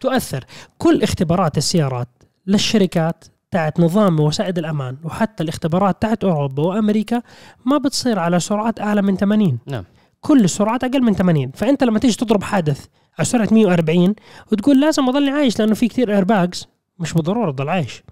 [0.00, 0.44] تؤثر.
[0.78, 2.08] كل اختبارات السيارات
[2.46, 7.22] للشركات تاعت نظام وسائد الأمان وحتى الاختبارات تاعت أوروبا وأمريكا
[7.64, 9.84] ما بتصير على سرعات أعلى من 80 نعم.
[10.20, 12.86] كل السرعات أقل من 80 فأنت لما تيجي تضرب حادث
[13.18, 14.14] على سرعة 140
[14.52, 18.02] وتقول لازم اضلني عايش لأنه في كثير ايرباجز مش بالضرورة تضل عايش.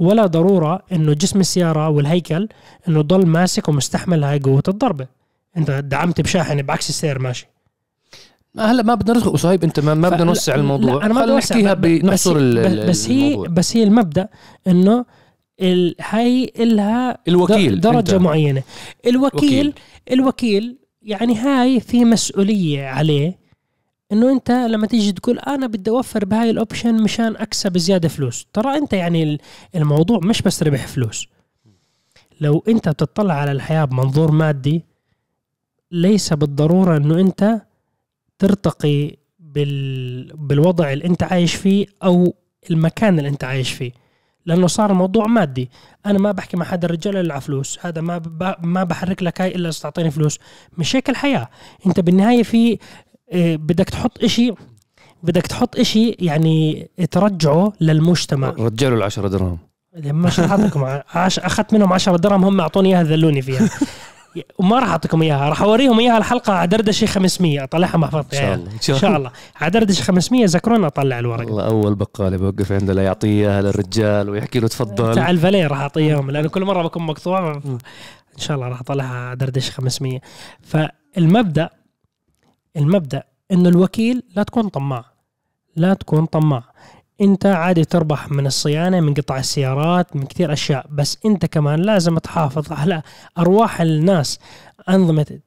[0.00, 2.48] ولا ضرورة إنه جسم السيارة والهيكل
[2.88, 5.06] إنه ضل ماسك ومستحمل هاي قوة الضربة.
[5.56, 7.48] أنت دعمت بشاحن بعكس السير ماشي.
[8.58, 11.06] هلا ما بدنا ندخل صهيب أنت ما, ما بدنا نوسع الموضوع.
[11.06, 13.48] أنا ما بدي نحكيها ب- ب- بس هي- بس هي الموضوع.
[13.48, 14.28] بس هي المبدأ
[14.66, 15.04] إنه
[15.60, 18.14] ال- هاي إلها الوكيل درجة أنت.
[18.14, 18.62] معينة.
[19.06, 19.38] الوكيل
[19.68, 19.74] وكيل.
[20.12, 23.38] الوكيل يعني هاي في مسؤولية عليه
[24.12, 28.46] إنه أنت لما تيجي تقول أنا بدي أوفر بهاي الأوبشن مشان أكسب زيادة فلوس.
[28.52, 29.38] ترى أنت يعني ال-
[29.74, 31.26] الموضوع مش بس ربح فلوس.
[32.40, 34.84] لو أنت بتطلع على الحياة بمنظور مادي
[35.90, 37.60] ليس بالضرورة إنه أنت
[38.38, 40.36] ترتقي بال...
[40.36, 42.34] بالوضع اللي انت عايش فيه أو
[42.70, 43.92] المكان اللي انت عايش فيه.
[44.46, 45.70] لأنه صار الموضوع مادي.
[46.06, 47.78] أنا ما بحكي مع حدا الرجال إلا على فلوس.
[47.80, 48.54] هذا ما ب...
[48.62, 50.38] ما بحرك لك هاي إلا تعطيني فلوس.
[50.78, 51.48] مش هيك الحياة.
[51.86, 52.78] أنت بالنهاية في
[53.32, 54.54] إيه، بدك تحط إشي
[55.22, 58.48] بدك تحط إشي يعني ترجعه للمجتمع.
[58.58, 59.58] رجعوا العشرة درهم.
[59.96, 61.38] ما راح اعطيكم عش...
[61.38, 63.70] أخذت منهم 10 درهم هم أعطوني إياها ذلوني فيها.
[64.58, 68.50] وما راح أعطيكم إياها راح أوريهم إياها الحلقة على دردشة 500 أطلعها محفظتي إن شاء
[68.50, 68.62] يعني.
[68.62, 69.30] الله إن شاء الله.
[69.56, 71.46] على دردشة 500 ذكرونا أطلع الورق.
[71.46, 75.14] والله أول بقالة بوقف عنده لا يعطيه اياها للرجال ويحكي له تفضل.
[75.14, 77.52] تاع الفاليه راح اعطيه اياهم لأنه كل مرة بكون مقطوع.
[78.34, 80.20] إن شاء الله راح أطلعها على دردشة 500
[80.62, 81.70] فالمبدأ
[82.76, 85.04] المبدأ إنه الوكيل لا تكون طماع.
[85.76, 86.64] لا تكون طماع.
[87.20, 92.18] انت عادي تربح من الصيانة من قطع السيارات من كثير أشياء بس انت كمان لازم
[92.18, 93.02] تحافظ على
[93.38, 94.38] أرواح الناس.
[94.88, 95.38] أنظمة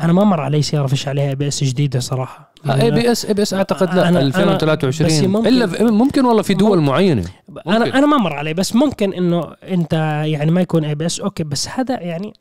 [0.00, 2.52] أنا ما مر علي سيارة فيش عليها ABS جديدة صراحة.
[2.70, 6.24] اي بي اس اي بي اس أعتقد لا أنا- أنا- 2023 بس ممكن- إلا ممكن
[6.24, 7.24] والله في دول معينة.
[7.48, 7.70] ممكن.
[7.70, 9.92] أنا أنا ما مر علي بس ممكن إنه أنت
[10.26, 12.32] يعني ما يكون ABS أوكي بس هذا يعني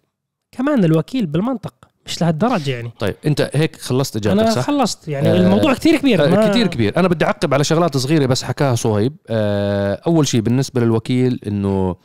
[0.51, 1.73] كمان الوكيل بالمنطق.
[2.09, 5.95] مش لهالدرجة يعني؟ طيب أنت هيك خلصت إجابتك أنا صح؟ خلصت يعني آه، الموضوع كثير
[5.95, 6.97] كبير آه، ما- كتير كبير.
[6.97, 9.15] أنا بدي أعقب على شغلات صغيرة بس حكاها صهيب.
[9.29, 11.95] آه، أول شيء بالنسبة للوكيل إنه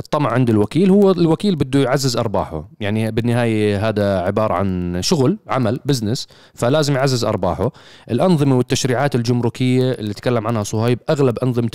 [0.00, 2.68] الطمع عند الوكيل هو الوكيل بده يعزز أرباحه.
[2.80, 7.72] يعني بالنهاية هذا عبارة عن شغل عمل بزنس فلازم يعزز أرباحه.
[8.10, 11.70] الأنظمة والتشريعات الجمركية اللي تكلم عنها صهيب أغلب أنظمة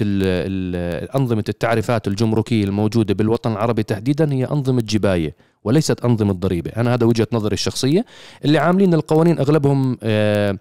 [1.15, 6.71] أنظمة التعريفات الجمركية الموجودة بالوطن العربي تحديدا هي أنظمة جباية وليست أنظمة ضريبة.
[6.77, 8.05] أنا هذا وجهة نظري الشخصية.
[8.45, 10.57] اللي عاملين القوانين أغلبهم آه،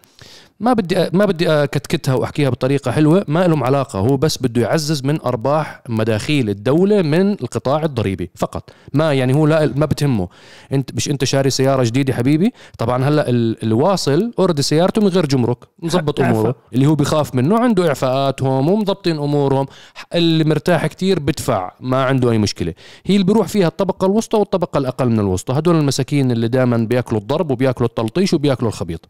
[0.60, 5.04] ما بدي ما بدي أكتكتها وأحكيها بطريقة حلوة ما لهم علاقة هو بس بده يعزز
[5.04, 8.70] من أرباح مداخيل الدولة من القطاع الضريبي فقط.
[8.92, 10.28] ما يعني هو لا ما بتهمه.
[10.72, 15.26] انت مش أنت شاري سيارة جديدة حبيبي؟ طبعا هلأ ال- الواصل أوريدي سيارته من غير
[15.26, 16.34] جمرك مزبط إعفاء.
[16.40, 16.54] أموره.
[16.72, 19.66] اللي هو بخاف منه عنده إعفاءاتهم ومضبطين أمورهم
[20.14, 22.74] اللي مرتاح كتير بدفع ما عنده أي مشكلة.
[23.06, 25.52] هي اللي بيروح فيها الطبقة الوسطى والطبقة الأقل من الوسطى.
[25.58, 29.08] هدول المساكين اللي دائما بيأكلوا الضرب وبيأكلوا التلطيش وبيأكلوا الخبيط.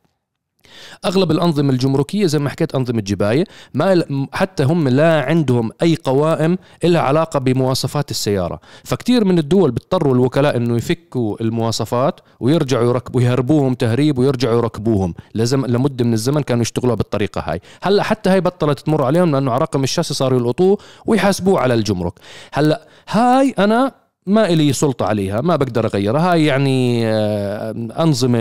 [1.04, 6.58] أغلب الأنظمة الجمركية زي ما حكيت أنظمة جباية ما حتى هم لا عندهم أي قوائم
[6.84, 8.60] لها علاقة بمواصفات السيارة.
[8.84, 15.66] فكتير من الدول بيضطروا الوكلاء إنه يفكوا المواصفات ويرجعوا يركبوا يهربوهم تهريب ويرجعوا يركبوهم لزم
[15.66, 17.60] لمدة من الزمن كانوا يشتغلوها بالطريقة هاي.
[17.82, 22.12] هلأ حتى هاي بطلت تمر عليهم لأنه على رقم الشاصي صاروا يلقطوه ويحاسبوه على الجمرك.
[22.52, 26.32] هلأ هاي أنا ما إلي سلطة عليها ما بقدر أغيرها.
[26.32, 28.38] هاي يعني آه، أنظمة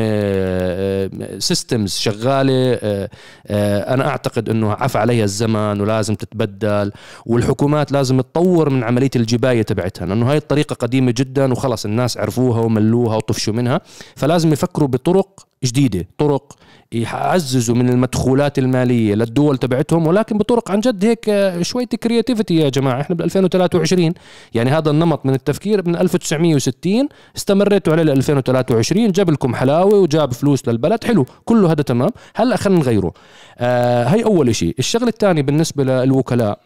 [1.39, 3.09] systems شغالة آه،
[3.47, 6.91] آه، أنا أعتقد أنه عفى عليها الزمن ولازم تتبدل
[7.25, 12.59] والحكومات لازم تطور من عملية الجباية تبعتها لأنه هاي الطريقة قديمة جدا وخلص الناس عرفوها
[12.59, 13.81] وملوها وطفشوا منها
[14.15, 16.55] فلازم يفكروا بطرق جديدة طرق
[16.91, 22.69] يعززوا من المدخولات المالية للدول تبعتهم ولكن بطرق عن جد هيك آه، شوية كرياتيفيتي يا
[22.69, 23.01] جماعة.
[23.01, 24.13] إحنا بال 2023
[24.53, 30.33] يعني هذا النمط من التفكير من 1960 استمريتوا عليه ل 2023 جاب لكم حلاوة وجاب
[30.33, 31.03] فلوس للبلد.
[31.03, 32.09] حلو كله هذا تمام.
[32.35, 33.13] هلا خلينا نغيره.
[33.57, 36.59] آه هي أول شيء الشغلة الثانية بالنسبة للوكلاء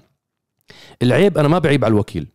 [1.01, 2.27] العيب أنا ما بعيب على الوكيل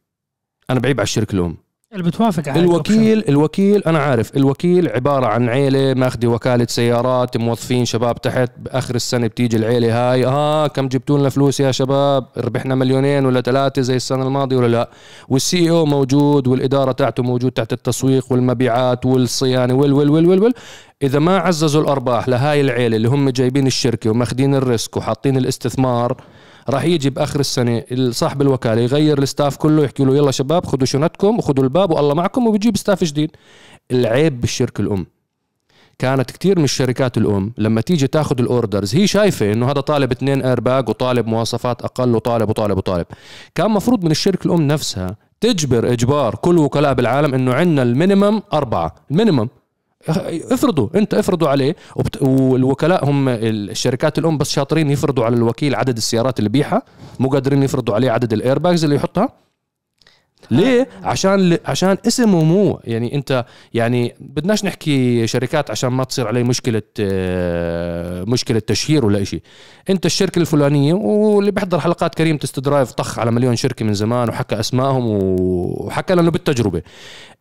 [0.71, 1.57] أنا بعيب على الشركة الأم.
[1.93, 7.85] اللي بتوافق على الوكيل الوكيل أنا عارف الوكيل عبارة عن عيلة ماخذه وكالة سيارات موظفين
[7.85, 12.75] شباب تحت بآخر السنة بتيجي العيلة هاي آه كم جبتوا لنا فلوس يا شباب؟ ربحنا
[12.75, 14.91] مليونين ولا ثلاثة زي السنة الماضية ولا لا؟
[15.29, 20.53] والسي أو موجود والإدارة تاعته موجود تحت التسويق والمبيعات والصيانة وال وال وال وال, وال.
[21.03, 26.17] إذا ما عززوا الأرباح لهاي العيلة اللي هم جايبين الشركة وماخذين ال risk وحاطين الاستثمار
[26.69, 27.83] راح يجي بآخر السنة.
[28.11, 32.15] صاحب الوكالة يغير ال staff كله يحكي له يلا شباب خذوا شنطكم وخذوا الباب والله
[32.15, 32.47] معكم.
[32.47, 33.31] وبيجيب staff جديد.
[33.91, 35.07] العيب بالشركة الأم.
[35.99, 40.13] كانت كتير من الشركات الأم لما تيجي تاخذ ال orders هي شايفة إنه هذا طالب
[40.13, 43.07] اثنين ايرباج وطالب مواصفات أقل وطالب وطالب وطالب.
[43.55, 48.43] كان مفروض من الشركة الأم نفسها تجبر إجبار كل وكلاء بالعالم إنه عندنا ال minimum
[48.53, 48.95] أربعة.
[49.11, 49.49] ال minimum.
[50.09, 52.23] افرضوا انت افرضوا عليه وبت...
[52.23, 56.83] والوكلاء هم الشركات الأم بس شاطرين يفرضوا على الوكيل عدد السيارات اللي بيعها
[57.19, 59.29] مو قادرين يفرضوا عليه عدد ال airbags اللي يحطها؟
[60.51, 66.43] ليه؟ عشان عشان اسمه مو يعني انت يعني بدناش نحكي شركات عشان ما تصير عليه
[66.43, 66.83] مشكلة
[68.27, 69.43] مشكلة تشهير ولا شيء
[69.91, 74.29] انت الشركة الفلانية واللي بيحضر حلقات كريم test drive طخ على مليون شركة من زمان
[74.29, 76.83] وحكى أسمائهم وحكى لأنه بالتجربة.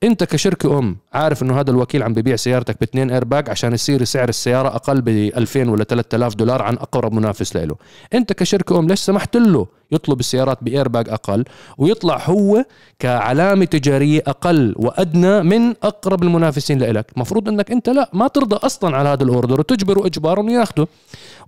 [0.03, 4.29] انت كشركة أم عارف إنه هذا الوكيل عم ببيع سيارتك باثنين ايرباج عشان يصير سعر
[4.29, 7.75] السيارة أقل ب 2000 ولا 3000 دولار عن أقرب منافس له
[8.13, 11.45] انت كشركة أم ليش سمحت له يطلب السيارات بايرباج أقل
[11.77, 12.65] ويطلع هو
[12.99, 18.97] كعلامة تجارية أقل وأدنى من أقرب المنافسين لك المفروض إنك أنت لا ما ترضى أصلا
[18.97, 20.87] على هذا ال order وتجبره اجبارا ياخده.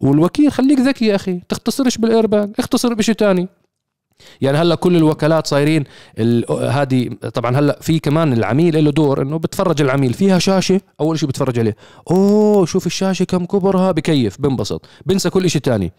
[0.01, 3.47] والوكيل خليك ذكي يا أخي تختصرش بالايرباج اختصر بشيء ثاني
[4.41, 5.83] يعني هلا كل الوكالات صايرين
[6.61, 11.29] هذه طبعا هلا في كمان العميل له دور إنه بتفرج العميل فيها شاشة؟ أول شيء
[11.29, 11.75] بتفرج عليه.
[12.11, 14.85] أوه شوف الشاشة كم كبرها بكيف بنبسط.
[15.05, 15.91] بنسى كل شيء تاني.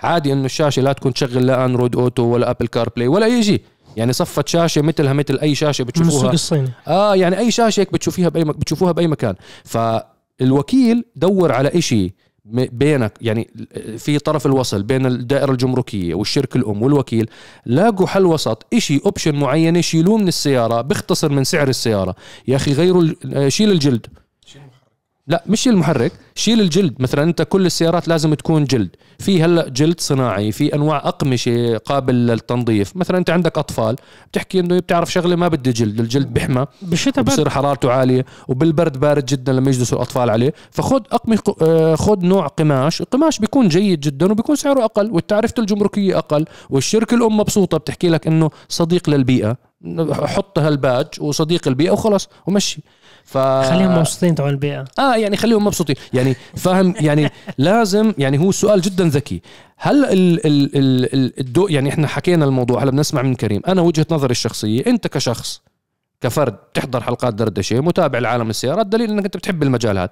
[0.00, 3.60] عادي إنه الشاشة لا تكون تشغل لا Android Auto ولا Apple CarPlay ولا أي شيء
[3.96, 6.32] يعني صفت شاشة مثلها مثل أي شاشة بتشوفوها.
[6.32, 6.68] الصيني.
[6.88, 8.44] آه يعني أي شاشة هيك بتشوفيها بأي.
[8.44, 9.34] بتشوفوها بأي مكان.
[9.64, 12.12] فالوكيل دور على شيء
[12.44, 13.50] بينك يعني
[13.98, 17.30] في طرف الوصل بين الدائرة الجمركية والشركة الأم والوكيل
[17.66, 22.14] لاقوا حل وسط إشي أوبشن معين يشيلوه من السيارة بيختصر من سعر السيارة.
[22.48, 23.04] يا أخي غيروا
[23.48, 24.06] شيل الجلد.
[25.26, 26.94] لا مش المحرك شيل الجلد.
[26.98, 28.90] مثلا أنت كل السيارات لازم تكون جلد.
[29.18, 32.96] في هلأ جلد صناعي في أنواع أقمشة قابل للتنظيف.
[32.96, 33.96] مثلا أنت عندك أطفال
[34.32, 39.24] بتحكي إنه بتعرف شغلة ما بدي جلد الجلد بحمى بالشتاء بصير حرارته عالية وبالبرد بارد
[39.24, 40.54] جدا لما يجلسوا الأطفال عليه.
[40.70, 43.00] فخذ اقمه آه، خذ نوع قماش.
[43.00, 47.78] القماش بيكون جيد جدا وبيكون سعره أقل والتعرفه الجمركيه أقل والشركة الأم مبسوطة.
[47.78, 49.71] بتحكي لك إنه صديق للبيئة.
[50.12, 52.82] حط هالباج وصديق البيئة وخلص ومشي.
[53.24, 54.84] ف خليهم مبسوطين تبع البيئة.
[54.98, 55.96] آه يعني خليهم مبسوطين.
[56.12, 59.42] يعني فاهم يعني لازم يعني هو سؤال جدا ذكي.
[59.76, 63.62] هل ال ال ال الدو يعني إحنا حكينا الموضوع هلا بنسمع من كريم.
[63.68, 65.62] أنا وجهة نظري الشخصية أنت كشخص
[66.22, 70.10] كفرد تحضر حلقات دردشه متابع لعالم السيارات دليل إنك أنت بتحب المجال هذا.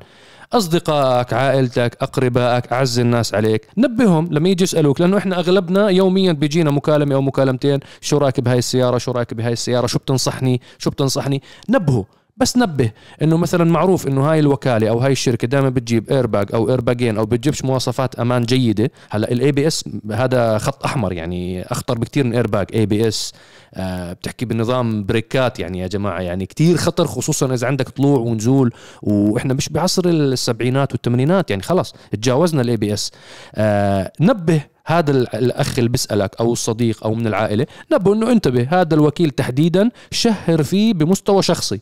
[0.52, 6.70] أصدقائك عائلتك أقربائك أعز الناس عليك نبههم لما يجي يسألوك لأنه إحنا أغلبنا يوميا بيجينا
[6.70, 11.42] مكالمة أو مكالمتين شو رأيك بهاي السيارة شو رأيك بهاي السيارة شو بتنصحني شو بتنصحني؟
[11.68, 12.04] نبهوا
[12.40, 12.90] بس نبه
[13.22, 17.26] إنه مثلا معروف إنه هاي الوكالة أو هاي الشركة دائما بتجيب ايرباج أو ايرباجين أو
[17.26, 18.90] بتجيبش مواصفات أمان جيدة.
[19.10, 23.32] هلأ ال ABS هذا خط أحمر يعني أخطر بكثير من airbag ABS
[23.78, 28.72] بتحكي بنظام بريكات يعني يا جماعة يعني كتير خطر خصوصا إذا عندك طلوع ونزول.
[29.02, 33.10] وإحنا مش بعصر السبعينات والثمانينات يعني خلص تجاوزنا ال ABS
[33.54, 38.94] آه نبه هذا الأخ اللي بيسألك أو الصديق أو من العائلة نبه إنه انتبه هذا
[38.94, 41.80] الوكيل تحديدا شهر فيه بمستوى شخصي.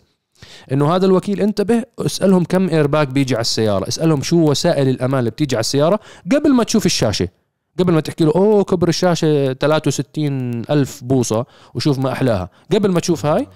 [0.73, 5.31] إنه هذا الوكيل انتبه اسألهم كم ايرباك بيجي على السيارة اسألهم شو وسائل الأمان اللي
[5.31, 6.01] بتيجي على السيارة
[6.33, 7.29] قبل ما تشوف الشاشة.
[7.79, 12.51] قبل ما تحكي له أوه كبر الشاشة 63 ألف بوصة وشوف ما أحلاها.
[12.73, 13.47] قبل ما تشوف هاي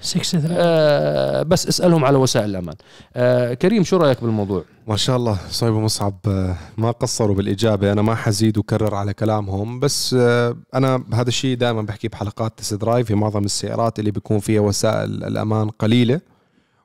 [0.46, 2.74] آه بس اسألهم على وسائل الأمان.
[3.16, 6.14] آه كريم شو رأيك بالموضوع؟ ما شاء الله صهيب ومصعب.
[6.28, 11.56] آه، ما قصروا بالإجابة أنا ما حزيد وكرر على كلامهم بس آه، أنا هذا الشيء
[11.56, 16.20] دائما بحكي بحلقات test drive في معظم السيارات اللي بيكون فيها وسائل الأمان قليلة.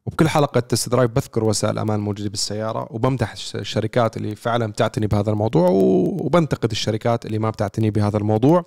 [0.07, 5.31] وبكل حلقة تست درايف بذكر وسائل الامان الموجوده بالسيارة وبمدح الشركات اللي فعلا بتعتني بهذا
[5.31, 8.65] الموضوع وبنتقد الشركات اللي ما بتعتني بهذا الموضوع.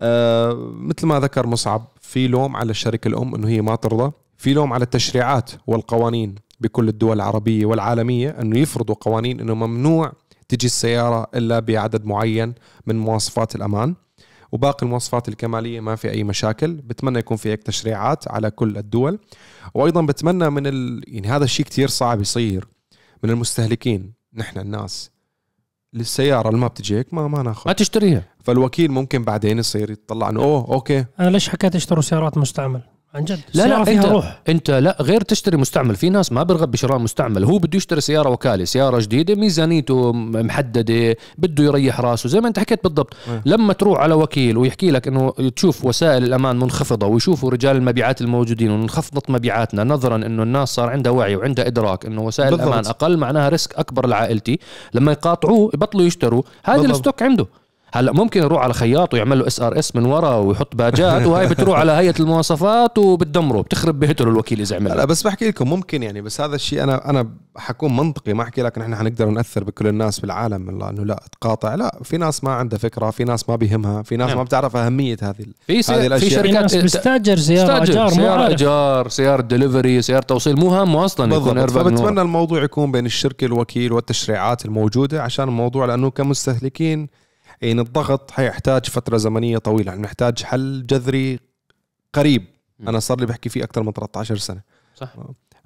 [0.00, 4.12] آه مثل ما ذكر مصعب في لوم على الشركة الأم إنه هي ما ترضى.
[4.36, 10.12] في لوم على التشريعات والقوانين بكل الدول العربية والعالمية إنه يفرضوا قوانين إنه ممنوع
[10.48, 12.54] تجي السيارة إلا بعدد معين
[12.86, 13.94] من مواصفات الأمان.
[14.54, 16.72] وباقي المواصفات الكمالية ما في أي مشاكل.
[16.74, 19.18] بتمنى يكون في هيك تشريعات على كل الدول.
[19.74, 21.02] وأيضا بتمنى من ال...
[21.06, 22.68] يعني هذا الشيء كثير صعب يصير
[23.22, 25.10] من المستهلكين نحن الناس.
[25.92, 27.62] للسياره اللي ما بتجيك ما ما ناخذ.
[27.66, 28.22] ما تشتريها.
[28.44, 31.04] فالوكيل ممكن بعدين يصير يطلع إنه أوه أوكي.
[31.20, 32.82] أنا ليش حكيت اشتروا سيارات مستعمل؟
[33.14, 33.40] عن جد.
[33.54, 34.40] لا لا انت روح.
[34.48, 35.96] أنت لا غير تشتري مستعمل.
[35.96, 37.44] في ناس ما بيرغب بشراء مستعمل.
[37.44, 42.58] هو بده يشتري سيارة وكالة سيارة جديدة ميزانيته محددة بده يريح راسه زي ما أنت
[42.58, 43.14] حكيت بالضبط.
[43.28, 43.42] آه.
[43.46, 48.70] لما تروح على وكيل ويحكي لك إنه تشوف وسائل الأمان منخفضة ويشوفوا رجال المبيعات الموجودين
[48.70, 52.66] وانخفضت مبيعاتنا نظرا إنه الناس صار عندها وعي وعندها إدراك إنه وسائل بالضبط.
[52.66, 54.58] الأمان أقل معناها risk أكبر لعائلتي.
[54.94, 56.42] لما يقاطعوه يبطلوا يشتروا.
[56.64, 57.46] هذا ال stock عنده.
[57.96, 61.92] هلا ممكن يروح على خياط ويعمل له SRS من ورا ويحط باجات وهي بتروح على
[61.92, 64.96] هيئة المواصفات وبتدمره بتخرب بيته الوكيل إذا عمل.
[64.96, 68.62] لا بس بحكي لكم ممكن يعني بس هذا الشيء أنا أنا حكون منطقي ما أحكي
[68.62, 72.52] لك نحن حنقدر نأثر بكل الناس بالعالم الله إنه لا تقاطع لا في ناس ما
[72.52, 74.38] عندها فكرة في ناس ما بيهمها في ناس نعم.
[74.38, 75.92] ما بتعرف أهمية هذه في سي...
[75.92, 76.42] هذه الأشياء.
[76.42, 81.66] في شركات بتستاجر سياره أجار سياره أجار سياره دليفري سياره توصيل مو هم أصلا يكون
[81.66, 87.23] فبتمنى الموضوع يكون بين الشركة الوكيل والتشريعات الموجودة عشان الموضوع لأنه كمستهلكين
[87.62, 89.90] يعني الضغط حيحتاج فترة زمنية طويلة.
[89.92, 91.38] يعني نحتاج حل جذري
[92.12, 92.44] قريب.
[92.88, 94.60] أنا صار لي بحكي فيه أكثر من 13 سنة.
[94.96, 95.14] صح.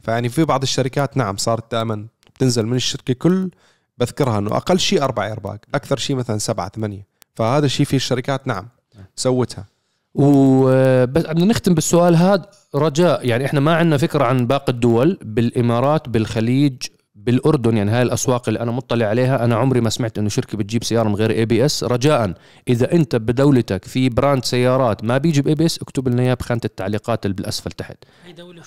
[0.02, 3.50] فيعني في بعض الشركات نعم صارت دائما بتنزل من الشركة كل
[3.98, 7.06] بذكرها إنه أقل شيء أربع أيرباك أكثر شيء مثلا سبعة ثمانية.
[7.34, 8.68] فهذا الشيء في الشركات نعم
[9.16, 9.66] سوتها.
[10.14, 12.50] وبس بدنا نختم بالسؤال هذا.
[12.74, 16.82] رجاء يعني إحنا ما عندنا فكرة عن باقي الدول بالإمارات بالخليج
[17.26, 20.84] بالأردن يعني هاي الأسواق اللي أنا مطلع عليها أنا عمري ما سمعت إنه شركة بتجيب
[20.84, 22.34] سيارة من غير ABS رجاء
[22.68, 27.26] إذا أنت بدولتك في brand سيارات ما بيجي ب ABS اكتب لنا إياه بخانة التعليقات
[27.26, 27.96] اللي بالأسفل تحت.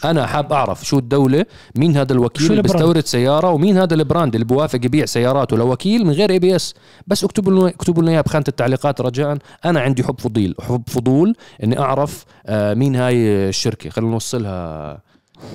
[0.05, 4.33] أنا حاب أعرف شو الدولة مين هذا الوكيل اللي؟ بيستورد سيارة ومين هذا ال brand
[4.35, 6.73] اللي بوافق يبيع سياراته لوكيل من غير ABS
[7.07, 9.37] بس اكتبوا لنا اكتبوا لنا اياها بخانة التعليقات رجاء.
[9.65, 13.15] أنا عندي حب فضيل حب فضول إني أعرف آه، مين هاي
[13.49, 13.89] الشركة.
[13.89, 15.01] خلينا نوصلها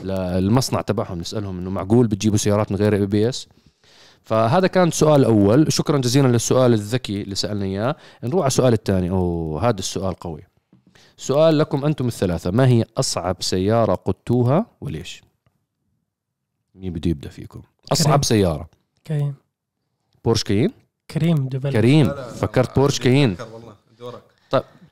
[0.03, 3.49] للمصنع تبعهم نسالهم إنه معقول بتجيبوا سيارات من غير ABS
[4.23, 7.97] فهذا كان سؤال اول شكرا جزيلا للسؤال الذكي اللي سألنا إياه.
[8.25, 9.11] نروح على السؤال الثاني.
[9.11, 10.43] أوه هذا السؤال قوي.
[11.17, 12.51] سؤال لكم أنتم الثلاثة.
[12.51, 15.23] ما هي أصعب سيارة قدتوها وليش؟
[16.75, 18.23] مين بده يبدأ فيكم؟ أصعب كريم.
[18.23, 18.69] سيارة.
[19.07, 19.35] كريم.
[20.25, 20.73] بورش كاين
[21.11, 22.11] كريم double كريم.
[22.11, 23.37] فكرت بورش كايين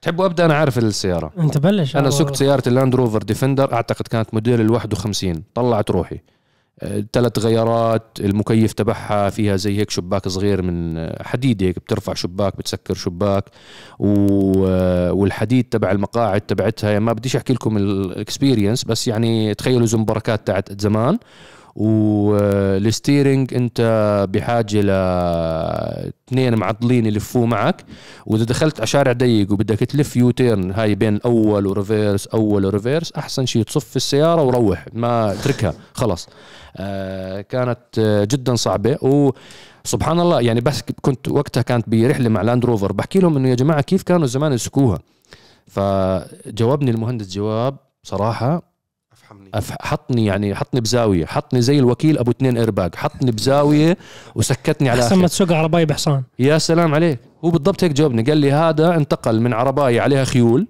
[0.04, 1.32] تحبوا أبدأ؟ أنا عارف السيارة.
[1.38, 1.96] أنت بلش.
[1.96, 6.20] أنا آه، سقت سياره اللاند روفر ديفندر أعتقد كانت موديل ال 51 طلعت روحي.
[7.12, 12.56] ثلاث غيارات المكيف تبعها فيها زي هيك شباك صغير من آه، حديد هيك بترفع شباك
[12.56, 13.44] بتسكر شباك.
[13.98, 16.90] و- آه، والحديد تبع المقاعد تبعتها.
[16.90, 21.18] يعني ما بديش أحكي لكم ال experience بس يعني تخيلوا زنبركات تاعت زمان.
[21.76, 23.80] وال steering انت
[24.30, 27.84] بحاجة لاثنين معضلين يلفوه معك.
[28.26, 32.72] وإذا دخلت على شارع ضيق وبدك تلف U-turn هاي بين اول و reverse أول و
[32.72, 36.28] reverse أحسن شيء تصف السيارة وروح ما اتركها خلص
[36.76, 38.98] آه كانت آه جدا صعبة.
[39.02, 43.54] وسبحان الله يعني بس كنت وقتها كانت برحلة مع لاند روفر بحكي لهم إنه يا
[43.54, 44.98] جماعة كيف كانوا زمان يسوقوها؟
[45.66, 48.73] فجاوبني المهندس جواب صراحة
[49.80, 51.26] حطني يعني حطني بزاوية.
[51.26, 52.94] حطني زي الوكيل أبو اثنين إيرباج.
[52.94, 53.98] حطني بزاوية
[54.34, 55.26] وسكتني على أحسن ما.
[55.26, 56.22] تسوق عرباي بحصان.
[56.38, 57.18] يا سلام عليك.
[57.44, 58.22] هو بالضبط هيك جاوبني.
[58.22, 60.66] قال لي هذا انتقل من عرباية عليها خيول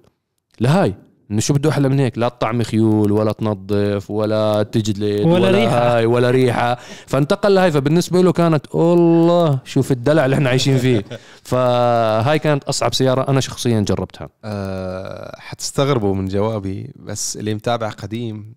[0.59, 0.95] لهاي.
[1.39, 5.97] شو بده أحلى من هيك؟ لا تطعمي خيول ولا تنظف ولا تجلد ولا ريحة.
[5.97, 6.77] هاي ولا ريحة.
[7.07, 11.05] فانتقل لهاي فبالنسبه له كانت الله شوف الدلع اللي إحنا عايشين فيه.
[11.49, 14.29] فهاي كانت أصعب سيارة أنا شخصيا جربتها.
[14.43, 18.55] أه حتستغربوا من جوابي بس اللي متابع قديم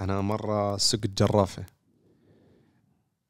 [0.00, 1.62] أنا مرة سقت جرافة.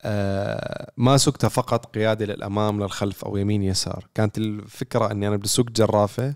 [0.02, 4.06] أه ما سقتها فقط قياده للأمام للخلف أو يمين يسار.
[4.14, 6.34] كانت الفكرة إني أنا بدي اسوق جرافة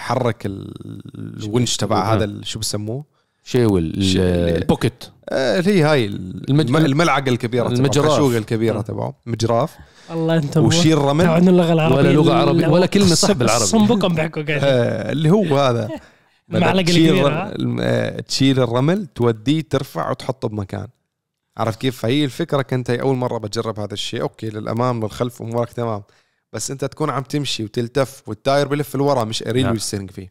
[0.00, 1.02] احرك ال-
[1.44, 2.14] الونش تبع آه.
[2.14, 3.04] هذا شو بسموه
[3.44, 6.06] شيول البوكيت آه، اللي هي هاي
[6.48, 8.06] الملعقة الكبيرة المجراف.
[8.06, 8.82] الخشوقه الكبيرة آه.
[8.82, 9.76] تبعه مجراف.
[10.10, 11.24] الله أنتم وشيل رمل.
[11.48, 13.64] اللغة العربيه ولا لغة عربية، ولا كلمة صح بالعربي.
[13.64, 14.60] الصنبقم بيحكوا قاعد.
[14.64, 15.88] آه، اللي هو هذا.
[16.48, 17.26] معلقة تشيل كبيرة.
[17.28, 20.86] الر- الم- آه، تشيل الرمل توديه ترفع وتحطه بمكان.
[21.56, 24.20] عرفت كيف؟ فهي الفكرة كنت هي أول مرة بجرب هذا الشيء.
[24.22, 26.02] أوكي للأمام للخلف امورك تمام.
[26.52, 29.76] بس انت تكون عم تمشي وتلتف والتاير بلف لورا مش قريل نعم.
[30.06, 30.30] فيه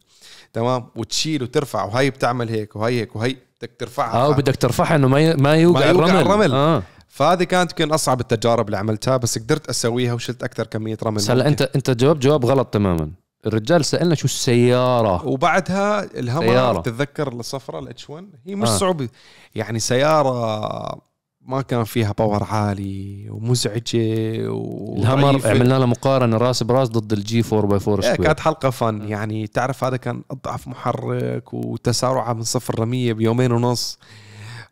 [0.52, 5.08] تمام وتشيل وترفع وهي بتعمل هيك وهي هيك وهي بدك ترفعها آه بدك ترفعها إنه
[5.08, 6.52] ما ما يوقع, ما يوقع الرمل, الرمل.
[6.52, 11.22] آه فهذه كانت يمكن أصعب التجارب اللي عملتها بس قدرت أسويها وشلت أكثر كمية رمل
[11.28, 11.48] هلا.
[11.48, 13.10] انت أنت جاوبت جواب غلط تماما
[13.46, 16.80] الرجال سألنا شو السيارة وبعدها الهمر سيارة.
[16.80, 18.74] تتذكر الصفراء ال H 1 هي مش آه.
[18.74, 18.76] آه.
[18.78, 19.08] صعوبة
[19.54, 21.00] يعني سيارة
[21.40, 27.28] ما كان فيها power عالي ومزعجة و الهمر عملنا لها مقارنة راس براس ضد ال
[27.28, 31.54] G 4 by 4 إيه، square كانت حلقة فن يعني تعرف هذا كان أضعف محرك
[31.54, 33.98] وتسارعها من صفر ل 100 بيومين ونص.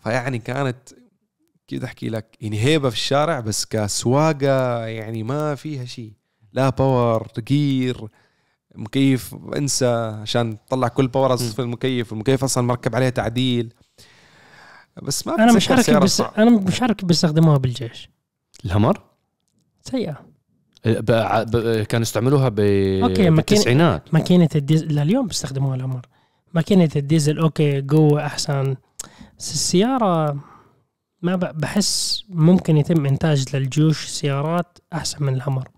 [0.04, 0.76] فيعني كانت
[1.68, 6.12] كيف أحكي لك يعني هيبة في الشارع بس كسواقة يعني ما فيها شيء.
[6.52, 8.08] لا power gear
[8.74, 12.12] مكيف انسى عشان تطلع كل power في المكيف.
[12.12, 13.74] المكيف أصلا مركب عليه تعديل.
[15.02, 16.20] بس ما أنا مش عارف بس.
[16.20, 18.10] أنا مش عارف كيف بيستخدموها بالجيش
[18.64, 19.00] الهمر
[19.82, 20.16] سيئه
[20.86, 21.00] ب...
[21.50, 21.82] ب...
[21.82, 22.60] كانوا يستعملوها ب...
[23.02, 24.14] okay، بالتسعينات.
[24.14, 26.06] ماكينة الديزل لليوم بيستخدموها الهمر
[26.54, 28.76] ماكينة الديزل okay قوة أحسن.
[29.38, 30.38] بس السيارة
[31.22, 35.68] ما ب- بحس ممكن يتم إنتاج للجيوش سيارات أحسن من الهمر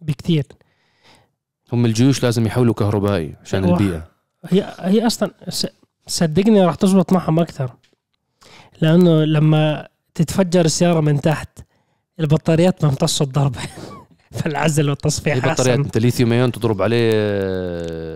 [0.00, 0.46] بكثير.
[1.72, 3.64] هم الجيوش لازم يحولوا كهربائي عشان.
[3.64, 4.08] البيئة.
[4.44, 5.66] هي هي أصلا س-
[6.06, 7.70] صدقني راح تزبط معهم أكثر.
[8.80, 11.48] لأنه لما تتفجر السيارة من تحت
[12.20, 13.60] البطاريات ما امتص الضربه
[14.38, 15.70] فالعزل والتصفيح بطاريات أحسن.
[15.70, 17.12] أنت lithium ion تضرب عليه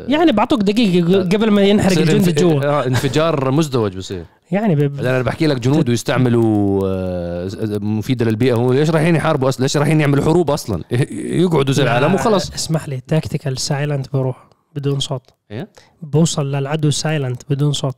[0.09, 2.65] يعني بعطوك دقيقة قبل ما ينحرق الجندي جوا.
[2.81, 4.25] آه انفجار مزدوج بصير.
[4.51, 7.49] يعني ب- أنا بحكي لك جنود ويستعملوا آه،
[7.81, 8.55] مفيدة للبيئة.
[8.55, 12.89] هو ليش رايحين يحاربوا أصلا؟ ليش رايحين يعملوا حروب أصلا؟ يقعدوا زي العالم وخلص اسمح
[12.89, 15.23] لي tactical silent بروح بدون صوت.
[15.51, 15.69] إيه؟
[16.03, 17.97] بوصل للعدو silent بدون صوت.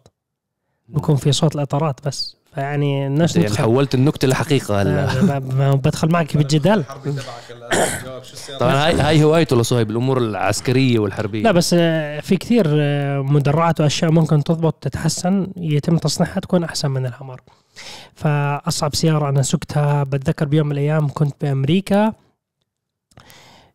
[0.89, 2.37] بكون في صوت الإطارات بس.
[2.55, 5.37] فيعني الناس يعني حولت النكتة لحقيقة هلا.
[5.37, 6.85] آه، بدخل معك بالجدال.
[8.61, 11.43] طبعا هاي هاي هوايته لصهيب الأمور العسكرية والحربية.
[11.43, 16.91] لا بس آه، في كثير آه، مدرعات وأشياء ممكن تضبط تتحسن يتم تصنيعها تكون أحسن
[16.91, 17.41] من الهامر.
[18.15, 22.13] فأصعب سيارة أنا سقتها بتذكر بيوم من الأيام كنت بأمريكا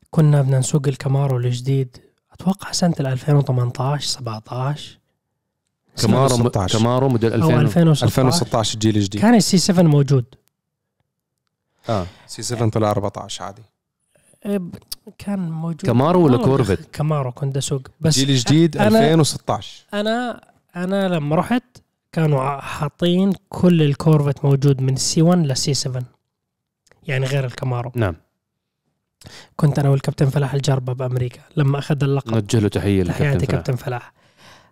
[0.09, 1.97] كنا بدنا نسوق الكامارو الجديد.
[2.33, 4.99] أتوقع سنة 2018 17
[6.01, 6.77] كامارو 2016.
[6.79, 10.25] كامارو موديل أو 2000 2016 2016 الجيل الجديد كان ال C 7 موجود.
[11.89, 13.61] آه C 7 طلع 14 عادي.
[14.45, 14.61] إيه،
[15.17, 15.81] كان موجود.
[15.81, 17.81] كامارو ولا كورفت؟ كامارو كنت أسوق.
[18.01, 20.41] بس الجيل الجديد أنا- 2016 أنا
[20.75, 21.63] أنا لما رحت
[22.11, 26.03] كانوا حاطين كل الكورفت موجود من ال C 1 لل C 7
[27.07, 28.15] يعني غير الكامارو نعم.
[29.55, 31.39] كنت أنا والكابتن فلاح الجربة بأمريكا.
[31.57, 32.31] لما أخذ اللقب.
[32.33, 33.45] نوجه له تحية تحياتي.
[33.45, 34.13] كابتن فلاح.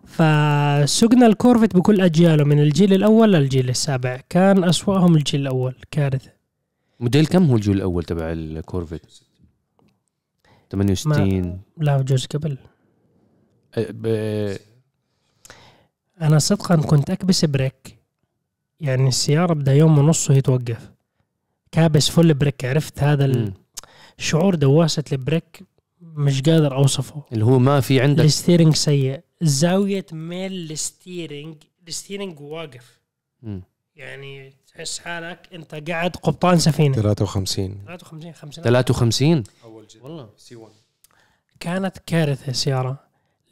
[0.06, 4.20] فسقنا الكورفت بكل أجياله من الجيل الأول للجيل السابع.
[4.30, 5.74] كان أسوأهم الجيل الأول.
[5.90, 6.30] كارثة.
[7.00, 9.22] موديل كم هو الجيل الأول تبع الكورفت؟
[10.70, 12.58] 68 لا بجوز قبل.
[13.78, 14.56] ب-
[16.22, 17.98] أنا صدقا كنت أكبس brake.
[18.80, 20.90] يعني السيارة بدها يوم ونص وهي توقف.
[21.72, 22.64] كابس full brake.
[22.64, 23.52] عرفت هذا ال-.
[24.18, 25.62] شعور دواسة البريك
[26.00, 27.22] مش قادر أوصفه.
[27.32, 29.20] اللي هو ما في عندك ال steering سيء.
[29.44, 31.56] زاوية ميل ال steering
[31.88, 33.00] ال steering واقف.
[33.96, 36.94] يعني تحس حالك أنت قاعد قبطان سفينة.
[36.94, 40.28] 53 53 50 53 أول جيل والله.
[40.36, 40.72] C1
[41.60, 43.00] كانت كارثة السياره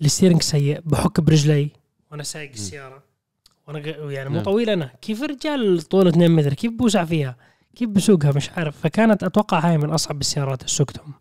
[0.03, 1.68] ال steering سيء بحك برجلي
[2.11, 3.03] وأنا سايق السيارة.
[3.68, 4.45] وأنا ق- يعني مو نعم.
[4.45, 4.86] طويل أنا.
[5.03, 7.36] كيف رجال طول 2 متر؟ كيف بوسع فيها؟
[7.76, 8.80] كيف بسوقها؟ مش عارف.
[8.80, 11.12] فكانت أتوقع هاي من أصعب السيارات اللي سوقتهم.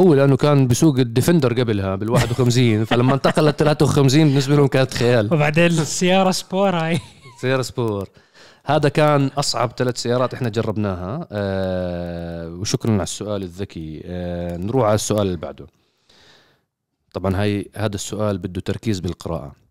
[0.00, 4.94] هو لأنه كان بسوق الديفندر قبلها بال 51 فلما انتقل لل 53 بالنسبة لهم كانت
[4.94, 5.34] خيال.
[5.34, 7.00] وبعدين السيارة sport هاي.
[7.40, 8.08] سيارة sport.
[8.64, 11.26] هذا كان أصعب ثلاث سيارات إحنا جربناها.
[11.32, 14.02] آه وشكرا على السؤال الذكي.
[14.04, 15.66] آه نروح على السؤال اللي بعده.
[17.14, 19.65] طبعا هاي هذا السؤال بده تركيز بالقراءة.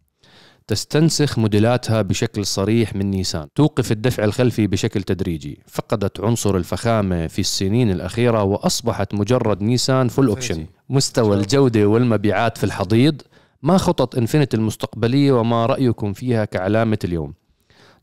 [0.67, 3.47] تستنسخ موديلاتها بشكل صريح من نيسان.
[3.55, 5.59] توقف الدفع الخلفي بشكل تدريجي.
[5.67, 12.63] فقدت عنصر الفخامة في السنين الأخيرة وأصبحت مجرد نيسان full option مستوى الجودة والمبيعات في
[12.63, 13.21] الحضيض.
[13.63, 17.33] ما خطط إنفينيتي المستقبلية وما رأيكم فيها كعلامة اليوم؟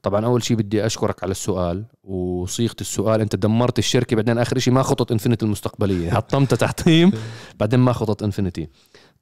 [0.03, 3.21] طبعا أول شيء بدي أشكرك على السؤال وصيغة السؤال.
[3.21, 6.11] أنت دمرت الشركة بعدين آخر شيء ما خطط إنفينيتي المستقبلية.
[6.17, 7.13] حطمتها تحطيم
[7.61, 8.69] بعدين ما خطط إنفينيتي.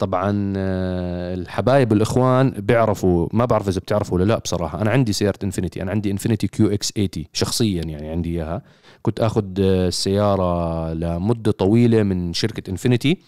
[0.00, 4.82] طبعا آه، الحبايب الإخوان بيعرفوا ما بعرف إذا بتعرفوا ولا لا بصراحة.
[4.82, 8.62] أنا عندي سيارة إنفينيتي أنا عندي إنفينيتي QX80 شخصيا يعني عندي إياها.
[9.02, 13.18] كنت آخذ آه، السياره لمدة طويلة من شركة إنفينيتي.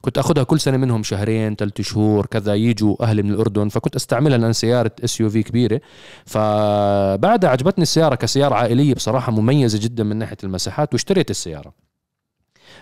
[0.00, 3.68] كنت آخذها كل سنة منهم شهرين ثلاث شهور كذا يجوا أهلي من الأردن.
[3.68, 5.80] فكنت أستعملها لأن سيارة SUV كبيرة.
[6.26, 11.72] فبعدها عجبتني السيارة كسيارة عائلية بصراحة مميزة جدا من ناحية المساحات واشتريت السيارة.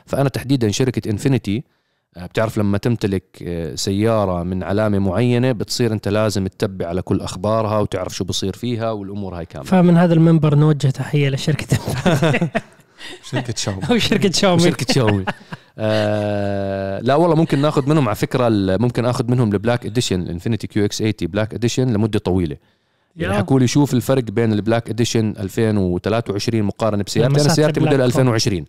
[0.07, 1.78] فأنا تحديدا شركة إنفينيتي آه،
[2.27, 7.79] بتعرف لما تمتلك آه، سيارة من علامة معينة بتصير أنت لازم تتبع على كل أخبارها
[7.79, 9.69] وتعرف شو بصير فيها والأمور هاي كاملة.
[9.69, 11.67] فمن هذا المنبر نوجه تحية لشركة
[13.31, 13.81] شركة شاومي.
[13.91, 14.63] أو شركة شاومي.
[14.63, 15.25] شركة شاومي.
[15.79, 20.85] آه لا والله ممكن ناخذ منهم على فكرة ممكن آخذ منهم البلاك اديشن الإنفينيتي كيو
[20.85, 22.57] إكس 80 بلاك اديشن لمدة طويلة.
[23.17, 23.35] يعني.
[23.35, 27.31] حكوا لي شوف الفرق بين البلاك اديشن 2023 مقارنة بسيارتي.
[27.35, 28.07] أنا مسات سيارتي موديل طبعا.
[28.07, 28.65] 2020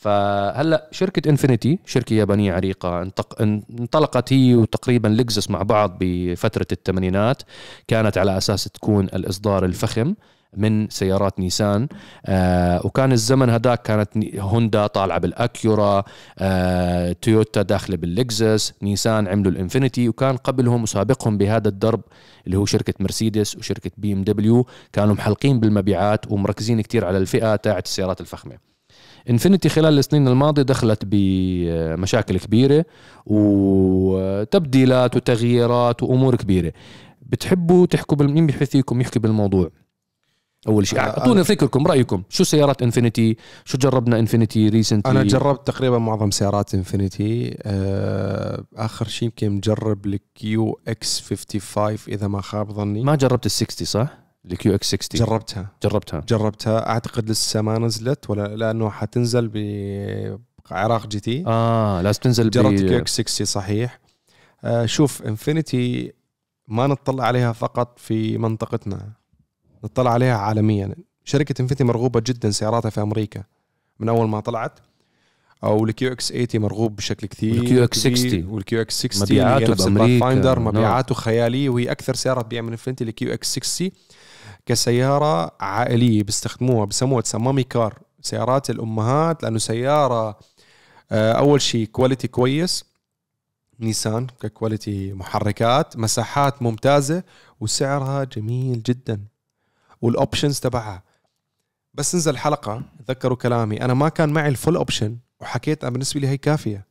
[0.00, 3.40] فهلا شركة انفينيتي شركة يابانية عريقة انتق-
[3.80, 7.42] انطلقت هي وتقريبا لكزس مع بعض بفترة الثمانينات.
[7.88, 10.14] كانت على أساس تكون الإصدار الفخم
[10.56, 11.88] من سيارات نيسان.
[12.26, 16.04] آه وكان الزمن هداك كانت هوندا طالعة بالأكيورا.
[16.38, 20.08] آه تويوتا داخلة باللكزس نيسان عملوا الإنفينيتي.
[20.08, 22.00] وكان قبلهم وسابقهم بهذا الدرب
[22.46, 24.66] اللي هو شركة مرسيدس وشركة BMW.
[24.92, 28.69] كانوا محلقين بالمبيعات ومركزين كتير على الفئة تاعت السيارات الفخمة.
[29.30, 32.84] انفينيتي خلال السنين الماضية دخلت بمشاكل كبيرة
[33.26, 36.72] وتبديلات وتغييرات وأمور كبيرة.
[37.22, 39.70] بتحبوا تحكوا بال- مين بيحب فيكم يحكي بالموضوع؟
[40.68, 40.98] أول شيء.
[40.98, 46.30] أنا- اعطونا فكركم رايكم شو سيارات انفينيتي شو جربنا انفينيتي recently أنا جربت تقريبا معظم
[46.30, 53.02] سيارات انفينيتي آه آخر شيء يمكن مجرب ال QX55 إذا ما خاب ظني.
[53.02, 55.70] ما جربت ال 60 صح؟ ال QX60 جربتها.
[55.82, 56.20] جربتها.
[56.28, 56.88] جربتها.
[56.88, 59.48] أعتقد لسه ما نزلت ولا لأنه حتنزل
[60.70, 61.44] بعراق جي تي.
[61.46, 64.00] آه لازم تنزل جربت ب- QX60 صحيح.
[64.64, 66.12] آه شوف إنفينيتي
[66.68, 69.12] ما نطلع عليها فقط في منطقتنا.
[69.84, 70.94] نطلع عليها عالميا.
[71.24, 73.44] شركة إنفينيتي مرغوبة جدا سياراتها في أمريكا
[73.98, 74.78] من أول ما طلعت.
[75.64, 78.16] أو الكيو إكس 80 مرغوب بشكل كثير والكيو كبير.
[78.16, 78.44] 60.
[78.44, 80.32] والكيو إكس 60 مبيعاته نفس بأمريكا.
[80.32, 80.64] الباث نعم.
[80.64, 83.90] مبيعاته خيالية وهي أكثر سيارة تبيع من انفنتي الكيو إكس 60
[84.66, 90.38] كسيارة عائلية بيستخدموها بسموها تسمى كار سيارات الأمهات لأنه سيارة
[91.12, 92.84] آه، أول شيء quality كويس
[93.80, 97.22] نيسان ك quality محركات مساحات ممتازة
[97.60, 99.24] وسعرها جميل جدا
[100.02, 101.02] وال options تبعها
[101.94, 106.20] بس نزل حلقة تذكروا كلامي أنا ما كان معي ال full option وحكيت أنا بالنسبة
[106.20, 106.86] لي هي كافية.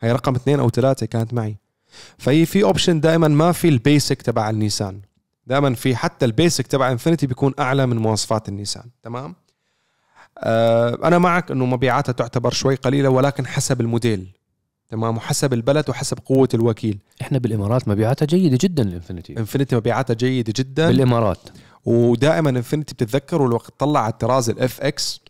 [0.00, 1.56] هي رقم اثنين أو ثلاثة كانت معي.
[2.18, 5.00] فهي في option دائما ما في ال basic تبع النيسان.
[5.46, 8.84] دائما في حتى ال basic تبع انفينيتي بيكون أعلى من مواصفات النيسان.
[9.02, 9.34] تمام؟
[10.38, 14.36] آه أنا معك إنه مبيعاتها تعتبر شوي قليلة ولكن حسب الموديل.
[14.88, 16.98] تمام؟ وحسب البلد وحسب قوة الوكيل.
[17.22, 20.86] إحنا بالإمارات مبيعاتها جيدة جدا الانفينيتي انفينيتي مبيعاتها جيدة جدا.
[20.86, 21.38] بالإمارات.
[21.84, 25.20] ودائما انفينيتي بتتذكروا الوقت طلع على الطراز ال FX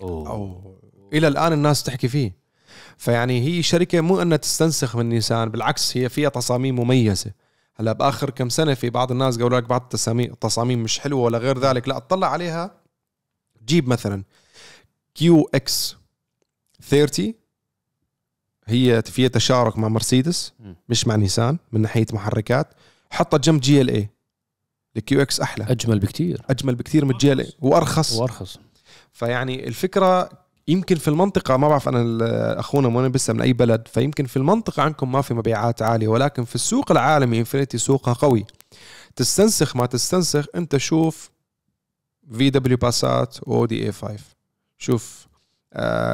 [0.00, 0.76] أو
[1.12, 2.40] إلى الآن الناس تحكي فيه.
[2.96, 7.32] فيعني هي شركة مو أنها تستنسخ من نيسان بالعكس هي فيها تصاميم مميزة.
[7.74, 11.38] هلأ بآخر كم سنة في بعض الناس قالوا لك بعض التصاميم التصاميم مش حلوة ولا
[11.38, 11.88] غير ذلك.
[11.88, 12.80] لأ اطلع عليها.
[13.64, 14.24] جيب مثلا
[15.14, 17.34] QX30
[18.66, 20.52] هي فيها تشارك مع مرسيدس.
[20.88, 22.74] مش مع نيسان من ناحية محركات.
[23.10, 23.90] حطها جنب GLE.
[23.90, 25.64] ال QX أحلى.
[25.64, 27.52] أجمل بكثير أجمل بكثير من ال GLE.
[27.60, 28.12] وأرخص.
[28.12, 28.58] وأرخص.
[29.12, 30.30] فيعني الفكرة
[30.70, 34.82] يمكن في المنطقة ما بعرف أنا أخونا مو بس من أي بلد فيمكن في المنطقة
[34.82, 38.46] عندكم ما في مبيعات عالية ولكن في السوق العالمي إنفينيتي سوقها قوي.
[39.16, 41.30] تستنسخ ما تستنسخ أنت شوف
[42.32, 44.16] في دبليو باسات أو دي A5
[44.78, 45.19] شوف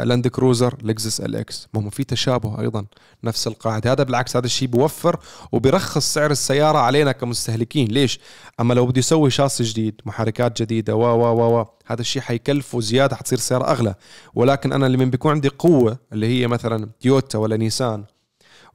[0.05, 2.87] لاند كروزر لكزس LX ما هو في تشابه أيضا
[3.25, 3.93] نفس القاعدة.
[3.93, 5.21] هذا بالعكس هذا الشيء بوفر
[5.53, 7.89] وبرخص سعر السيارة علينا كمستهلكين.
[7.89, 8.21] ليش؟
[8.61, 13.17] أما لو بده يسوي شاصي جديد محركات جديدة و و و هذا الشيء حيكلفه زياده
[13.17, 13.95] حتصير السياره أغلى.
[14.35, 18.05] ولكن أنا اللي من بيكون عندي قوة اللي هي مثلا تويوتا ولا نيسان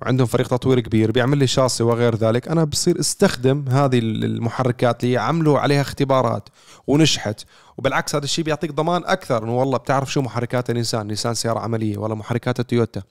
[0.02, 2.48] وعندهم فريق تطوير كبير بيعمل لي شاصي وغير ذلك.
[2.48, 6.50] أنا بصير استخدم هذه المحركات اللي عملوا عليها اختبارات
[6.88, 7.42] ونجحت
[7.78, 9.44] وبالعكس هذا الشيء بيعطيك ضمان أكثر.
[9.44, 13.02] إنه والله بتعرف شو محركات نيسان نيسان سيارة عملية ولا محركات تويوتا.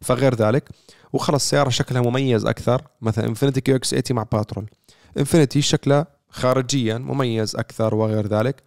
[0.00, 0.68] فغير ذلك.
[1.12, 2.82] وخلص سيارة شكلها مميز أكثر.
[3.00, 4.66] مثلا انفينيتي QX 80 مع باترول
[5.18, 8.62] انفينيتي شكلها خارجيا مميز أكثر وغير ذلك.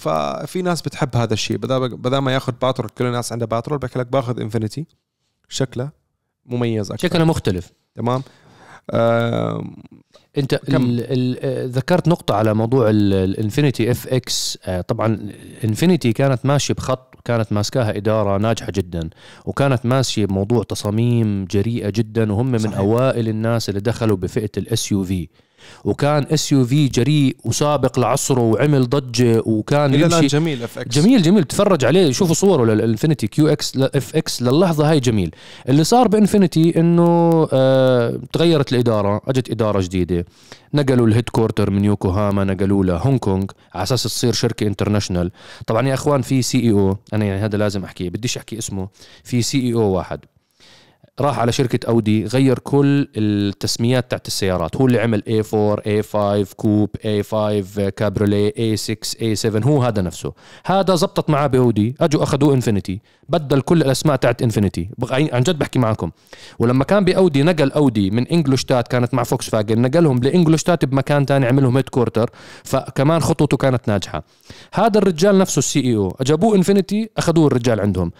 [0.00, 1.56] ففي ناس بتحب هذا الشيء.
[1.56, 4.86] بدل ما ياخذ باترول كل الناس عندها باترول بحكي لك باخذ انفينيتي
[5.48, 5.99] شكله
[6.46, 7.08] مميز أكثر.
[7.08, 7.72] شكلها مختلف.
[7.94, 8.22] تمام؟
[8.92, 9.76] آم،
[10.38, 15.30] أنت كم؟ ال ال ذكرت نقطة على موضوع الانفينيتي FX طبعا
[15.64, 19.10] انفينيتي كانت ماشية بخط كانت ماسكاها إدارة ناجحة جدا
[19.44, 22.78] وكانت ماشية بموضوع تصاميم جريئة جدا وهم من صحيح.
[22.78, 25.28] أوائل الناس اللي دخلوا بفئة ال SUV
[25.84, 31.44] وكان SUV جريء وسابق لعصره وعمل ضجة وكان إلى الآن جميل FX جميل جميل.
[31.44, 35.34] تفرج عليه شوفوا صوره للإنفينيتي QX FX للحظة هاي جميل.
[35.68, 40.24] اللي صار بإنفينيتي إنه آه تغيرت الإدارة أجت إدارة جديدة.
[40.74, 43.44] نقلوا ال headquarter من يوكوهاما نقلوا له هونغ كونغ
[43.74, 45.30] على أساس تصير شركة international
[45.66, 48.88] طبعا يا إخوان في CEO أنا يعني هذا لازم أحكيه بديش أحكي اسمه.
[49.24, 50.20] في CEO واحد.
[51.20, 54.76] راح على شركة أودي غير كل التسميات تاعت السيارات.
[54.76, 57.34] هو اللي عمل A4 A5 coupe A5
[57.88, 60.32] cabriolet A6 A7 هو هذا نفسه.
[60.66, 61.94] هذا زبطت معاه بأودي.
[62.00, 63.00] أجوا أخذوه انفينيتي
[63.30, 66.10] بدل كل الأسماء تاعت انفينيتي عن جد بحكي معكم
[66.58, 71.46] ولما كان بأودي نقل أودي من إنجولشتات كانت مع فوكس فاجن نقلهم لإنجولشتات بمكان تاني
[71.46, 72.30] عملهم headquarter
[72.64, 74.22] فكمان خطوته كانت ناجحة.
[74.74, 78.12] هذا الرجال نفسه ال CEO جابوه انفينيتي أخذوه الرجال عندهم.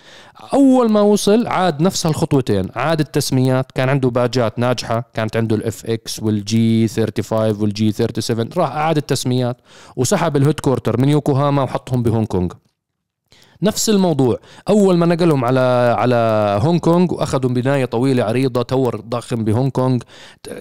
[0.54, 5.86] أول ما وصل عاد نفس الخطوتين عاد التسميات كان عنده باجات ناجحة كانت عنده ال
[5.86, 9.56] FX وال G35 وال G37 راح اعاد التسميات.
[9.96, 12.48] وسحب ال headquarter من يوكوهاما وحطهم بهونغ كونغ.
[13.62, 14.38] نفس الموضوع.
[14.68, 16.16] أول ما نقلهم على على
[16.62, 19.98] هونغ كونغ وأخذوا بناية طويلة عريضة tower ضخم بهونغ كونغ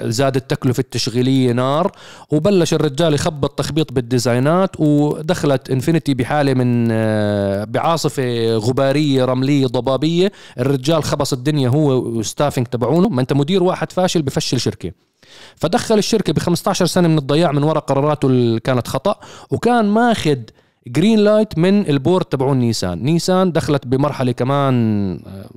[0.01, 1.91] زادت التكلفة التشغيلية نار
[2.31, 10.31] وبلش الرجال يخبط تخبيط بال designات ودخلت إنفينيتي بحالة من آه، بعاصفة غبارية رملية ضبابية.
[10.59, 13.09] الرجال خبص الدنيا هو وال staffing تبعونه.
[13.09, 14.91] ما أنت مدير واحد فاشل بفشل شركة.
[15.55, 19.15] فدخل الشركة ب 15 سنة من الضياع من وراء قراراته اللي كانت خطأ
[19.51, 20.37] وكان ماخذ
[20.89, 23.03] green light من ال board تبعون نيسان.
[23.03, 24.73] نيسان دخلت بمرحلة كمان
[25.27, 25.49] آه،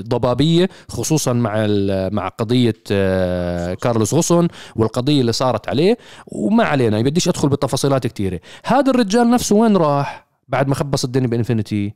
[0.00, 1.66] ضبابية خصوصا مع
[2.12, 8.40] مع قضية آه، كارلوس غصن والقضية اللي صارت عليه وما علينا بديش أدخل بتفاصيلات كثيره
[8.64, 11.94] هذا الرجال نفسه وين راح؟ بعد ما خبص الدنيا بإنفينيتي.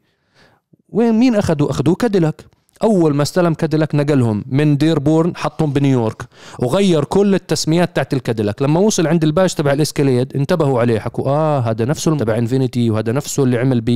[0.89, 2.45] وين مين اخذوه أخذوه كاديلاك.
[2.83, 6.22] أول ما استلم كاديلاك نقلهم من ديربورن حطهم بنيويورك
[6.59, 8.62] وغير كل التسميات تاعت الكاديلاك.
[8.62, 13.12] لما وصل عند الباش تبع الاسكاليد انتبهوا عليه حكوا آه هذا نفسه تبع إنفينيتي وهذا
[13.12, 13.91] نفسه اللي عمل ب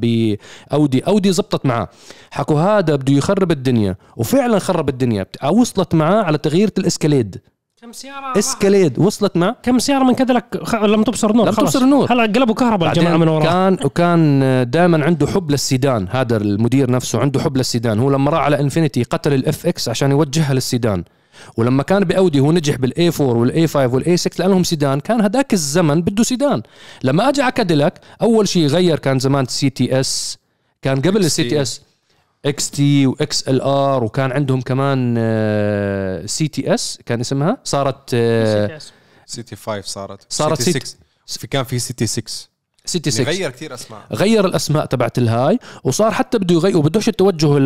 [0.00, 0.36] ب
[0.72, 1.00] أودي.
[1.00, 1.88] أودي زبطت معاه.
[2.30, 3.96] حكوا هذا بده يخرب الدنيا.
[4.16, 5.26] وفعلا خرب الدنيا.
[5.52, 7.40] وصلت معاه على تغيير الاسكاليد
[7.82, 10.74] كم سيارة اسكاليد وصلت معه كم سيارة من كذلك؟ خ...
[10.74, 11.72] لم تبصر نور لم خلاص.
[11.72, 12.12] تبصر نور.
[12.12, 17.20] هلا قلبوا كهرباء الجماعة من وراه كان وكان دائما عنده حب للسيدان هذا المدير نفسه
[17.20, 17.98] عنده حب للسيدان.
[17.98, 21.04] هو لما راح على إنفينيتي قتل ال FX عشان يوجهها للسيدان.
[21.56, 25.52] ولما كان بأودي هو نجح بالاي 4 والاي 5 والاي 6 لأنهم سيدان كان هذاك
[25.52, 26.62] الزمن بده سيدان.
[27.02, 30.38] لما أجى على كاديلاك أول شيء غير كان زمان سي تي اس
[30.82, 31.82] كان قبل السي تي اس
[32.44, 35.14] إكس تي واكس ال ار وكان عندهم كمان
[36.26, 38.78] سي تي اس كان اسمها؟ صارت آه،
[39.26, 40.26] سيتي 5 صارت.
[40.32, 42.48] صارت سيتي سيتي- 6 في كان في سيتي 6
[42.84, 44.00] سيتي 6 غير كثير أسماء.
[44.12, 47.64] غير الأسماء تبعت الهاي وصار حتى بده يغير وبدوش التوجه ل...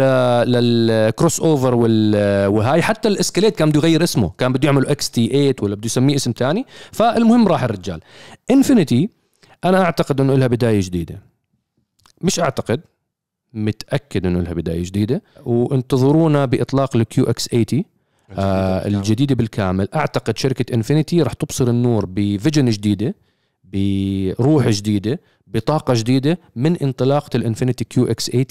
[0.53, 2.47] لل crossover وال...
[2.47, 2.83] وهاي.
[2.83, 4.31] حتى الاسكاليد كان بده يغير اسمه.
[4.39, 6.67] كان بده يعمل XT8 ولا بده يسميه اسم تاني.
[6.93, 8.01] فالمهم راح الرجال.
[8.51, 9.11] انفينيتي
[9.65, 11.23] أنا أعتقد إنه لها بداية جديدة.
[12.21, 12.81] مش أعتقد.
[13.55, 17.85] متأكد إنه لها بداية جديدة وانتظرونا بإطلاق ال QX 80
[18.31, 19.89] آه الجديدة بالكامل.
[19.95, 23.15] أعتقد شركة إنفينيتي راح تبصر النور ب vision جديدة
[23.65, 28.47] بروح جديدة بطاقة جديدة من انطلاقة الانفينيتي QX 80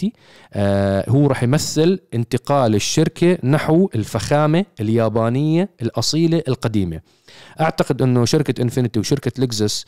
[0.53, 7.01] آه هو راح يمثل انتقال الشركة نحو الفخامة اليابانية الأصيلة القديمة.
[7.61, 9.85] أعتقد إنه شركة إنفينيتي وشركة لكزس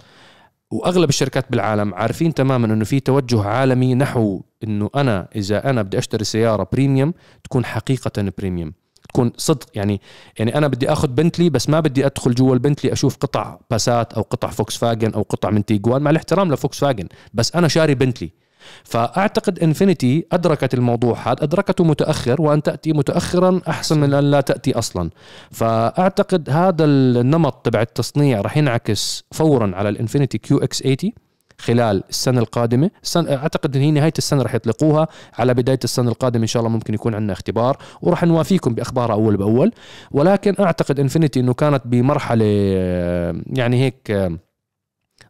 [0.71, 5.97] وأغلب الشركات بالعالم عارفين تماما إنه في توجه عالمي نحو إنه أنا إذا أنا بدي
[5.97, 8.73] أشتري سيارة premium تكون حقيقه بريميوم
[9.09, 10.01] تكون صدق يعني
[10.39, 14.21] يعني أنا بدي آخذ بنتلي بس ما بدي أدخل جوا البنتلي أشوف قطع باسات أو
[14.21, 18.31] قطع فوكس فاجن أو قطع من تيجوان مع الاحترام لفوكس فاجن بس أنا شاري بنتلي
[18.83, 24.77] فأعتقد إنفينيتي أدركت الموضوع هذا أدركته متأخر وأن تأتي متاخرا أحسن من أن لا تأتي
[24.77, 25.09] أصلا.
[25.51, 30.97] فأعتقد هذا النمط تبع التصنيع راح ينعكس فورا على الإنفينيتي QX 80
[31.59, 32.91] خلال السنة القادمة.
[33.03, 35.07] السنة أعتقد إن هي نهاية السنة راح يطلقوها.
[35.39, 39.37] على بداية السنة القادمة إن شاء الله ممكن يكون عندنا اختبار وراح نوافيكم باخبارها أول
[39.37, 39.71] بأول.
[40.11, 44.37] ولكن أعتقد إنفينيتي إنه كانت بمرحلة آه، يعني هيك آه،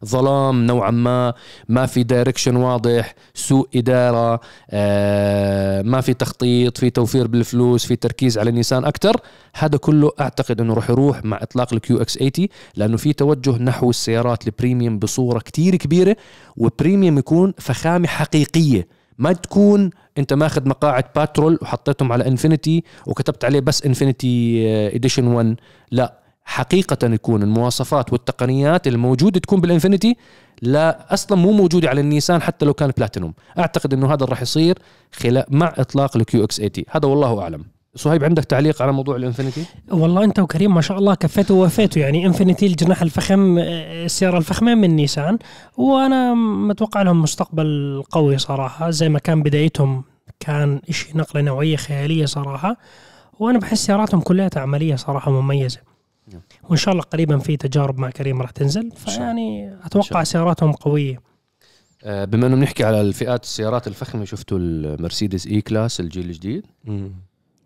[0.04, 1.34] ظلام نوعا ما
[1.68, 4.40] ما في direction واضح سوء إدارة
[4.70, 9.16] آه، ما في تخطيط في توفير بالفلوس في تركيز على النيسان أكثر
[9.54, 13.90] هذا كله أعتقد أنه راح يروح مع إطلاق ال QX 80 لأنه في توجه نحو
[13.90, 16.16] السيارات ال premium بصورة كتير كبيرة
[16.56, 18.88] و premium يكون فخامة حقيقية.
[19.18, 24.66] ما تكون أنت ماخذ مقاعد باترول وحطيتهم على انفينيتي وكتبت عليه بس انفينيتي
[24.96, 25.56] edition 1
[25.90, 26.27] لا.
[26.48, 30.16] حقيقة يكون المواصفات والتقنيات الموجودة تكون بالإنفينيتي
[30.62, 33.34] لا أصلا مو موجودة على النيسان حتى لو كان بلاتينوم.
[33.58, 34.78] أعتقد إنه هذا راح يصير
[35.12, 37.64] خلال مع إطلاق ال QX 80 هذا والله أعلم.
[37.94, 42.26] صهيب عندك تعليق على موضوع الانفينيتي والله أنت وكريم ما شاء الله كفيتوا ووفيتوا يعني
[42.26, 45.38] إنفينيتي الجناح الفخم السيارة الفخمة من نيسان
[45.76, 48.90] وأنا متوقع لهم مستقبل قوي صراحة.
[48.90, 50.04] زي ما كان بدايتهم
[50.40, 52.76] كان إشي نقلة نوعية خيالية صراحة
[53.38, 55.88] وأنا بحس سياراتهم كلها عمليه صراحة مميزة.
[56.68, 58.90] وإن شاء الله قريبا في تجارب مع كريم راح تنزل.
[58.96, 60.24] فيعني أتوقع.
[60.24, 61.20] سياراتهم قوية.
[62.04, 66.66] آه، بما انه بنحكي على الفئات السيارات الفخمة شفتوا المرسيدس E-Class الجيل الجديد؟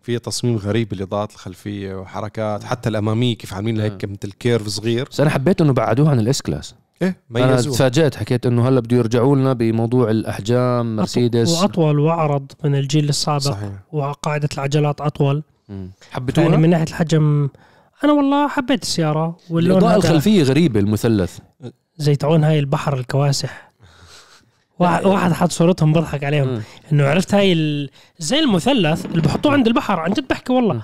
[0.02, 5.08] في تصميم غريب الاضاءات الخلفية وحركات حتى الأمامية كيف عاملين لها هيك مثل curve صغير.
[5.10, 8.80] بس أنا حبيت إنه بعدوها عن ال S-Class إيه أنا ميزوه تفاجأت حكيت إنه هلأ
[8.80, 11.62] بده يرجعوا لنا بموضوع الأحجام مرسيدس.
[11.62, 13.72] وأطول وأعرض من الجيل السابق صحيح.
[13.92, 15.42] وقاعدة العجلات أطول.
[16.10, 17.48] حبيتوها؟ يعني من ناحية الحجم
[18.04, 21.38] أنا والله حبيت السيارة واللون الإضاءة هذا الخلفية غريبة المثلث
[21.96, 23.72] زي تعون هاي البحر الكواسح
[24.78, 26.62] واحد واحد حط صورتهم بضحك عليهم.
[26.92, 27.90] إنه عرفت هاي ال...
[28.18, 30.82] زي المثلث اللي بحطوه عند البحر عن جد بحكي والله.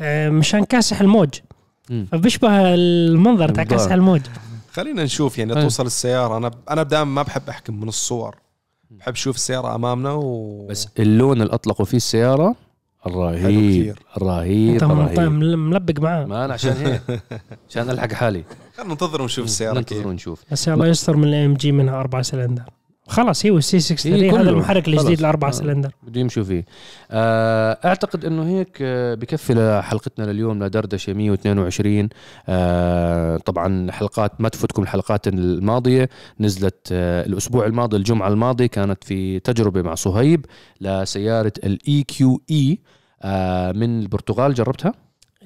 [0.00, 1.28] آه، مشان كاسح الموج.
[2.12, 3.64] فبيشبه المنظر تاع.
[3.64, 4.20] كاسح الموج
[4.72, 5.62] خلينا نشوف يعني إيه.
[5.62, 8.36] توصل السيارة أنا أنا دائما ما بحب أحكم من الصور
[8.90, 12.56] بحب أشوف السيارة أمامنا و بس اللون اللي اطلقوا فيه السيارة
[13.06, 13.96] الرهيب.
[14.16, 15.20] الرهيب أنت
[15.54, 16.24] ملبق معاه.
[16.24, 17.22] ما أنا عشان هيك.
[17.70, 18.44] عشان ألحق حالي.
[18.76, 20.42] خلينا ننتظر ونشوف السيارة ننتظر ونشوف.
[20.52, 22.62] بس الله يستر من ال AMG منها اربعه سلندر.
[23.06, 24.50] خلاص هي وال C 63 هي هذا كله.
[24.50, 25.18] المحرك الجديد خلاص.
[25.18, 25.52] الاربعه آه.
[25.52, 26.64] سلندر بده يمشوا فيه
[27.10, 32.08] آه، أعتقد إنه هيك آه، بكفي لحلقتنا لليوم لدردشة 122
[32.48, 36.08] آه، طبعا حلقات ما تفوتكم الحلقات الماضية
[36.40, 40.46] نزلت آه، الأسبوع الماضي الجمعة الماضيه كانت في تجربة مع صهيب
[40.80, 42.78] لسيارة ال EQE
[43.74, 44.92] من البرتغال جربتها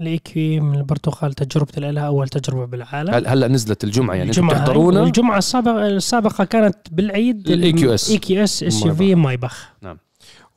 [0.00, 3.14] ال EQ من البرتغال تجربتي لها أول تجربة بالعالم.
[3.14, 4.66] هل- هلا نزلت الجمعة يعني أنتم الجمعة هاي.
[4.66, 8.10] تحضرونا؟ والجمعة السابقة السابقة كانت بالعيد ال EQS.
[8.10, 9.68] اي كيو إس إس يو في مايبخ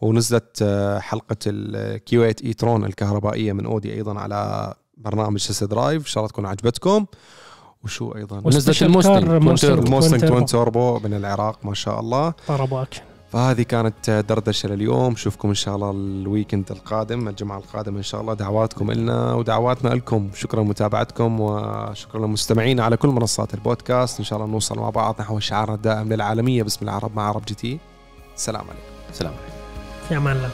[0.01, 6.01] ونزلت آه، حلقة ال Q8 e-tron الكهربائية من أودي أيضا على برنامج سيس درايف.
[6.01, 7.05] إن شاء الله تكون عجبتكم.
[7.83, 9.63] وشو أيضا؟ ونزلت و special الموستنج.
[9.85, 12.33] الموستنج twin turbo من العراق ما شاء الله.
[12.49, 13.01] ضربوا أكشن.
[13.31, 15.13] فهذه كانت دردشة لليوم.
[15.13, 18.33] نشوفكم إن شاء الله ال weekend القادم الجمعة القادمة إن شاء الله.
[18.33, 24.19] دعواتكم لنا ودعواتنا لكم شكرا لمتابعتكم وشكرا للمستمعين على كل منصات البودكاست.
[24.19, 27.55] إن شاء الله نوصل مع بعض نحو شعارنا الدائم للعالمية باسم العرب مع عرب جي
[27.55, 27.79] تي.
[28.35, 29.13] سلام عليكم.
[29.13, 29.33] سلام
[30.09, 30.49] في أمان الله.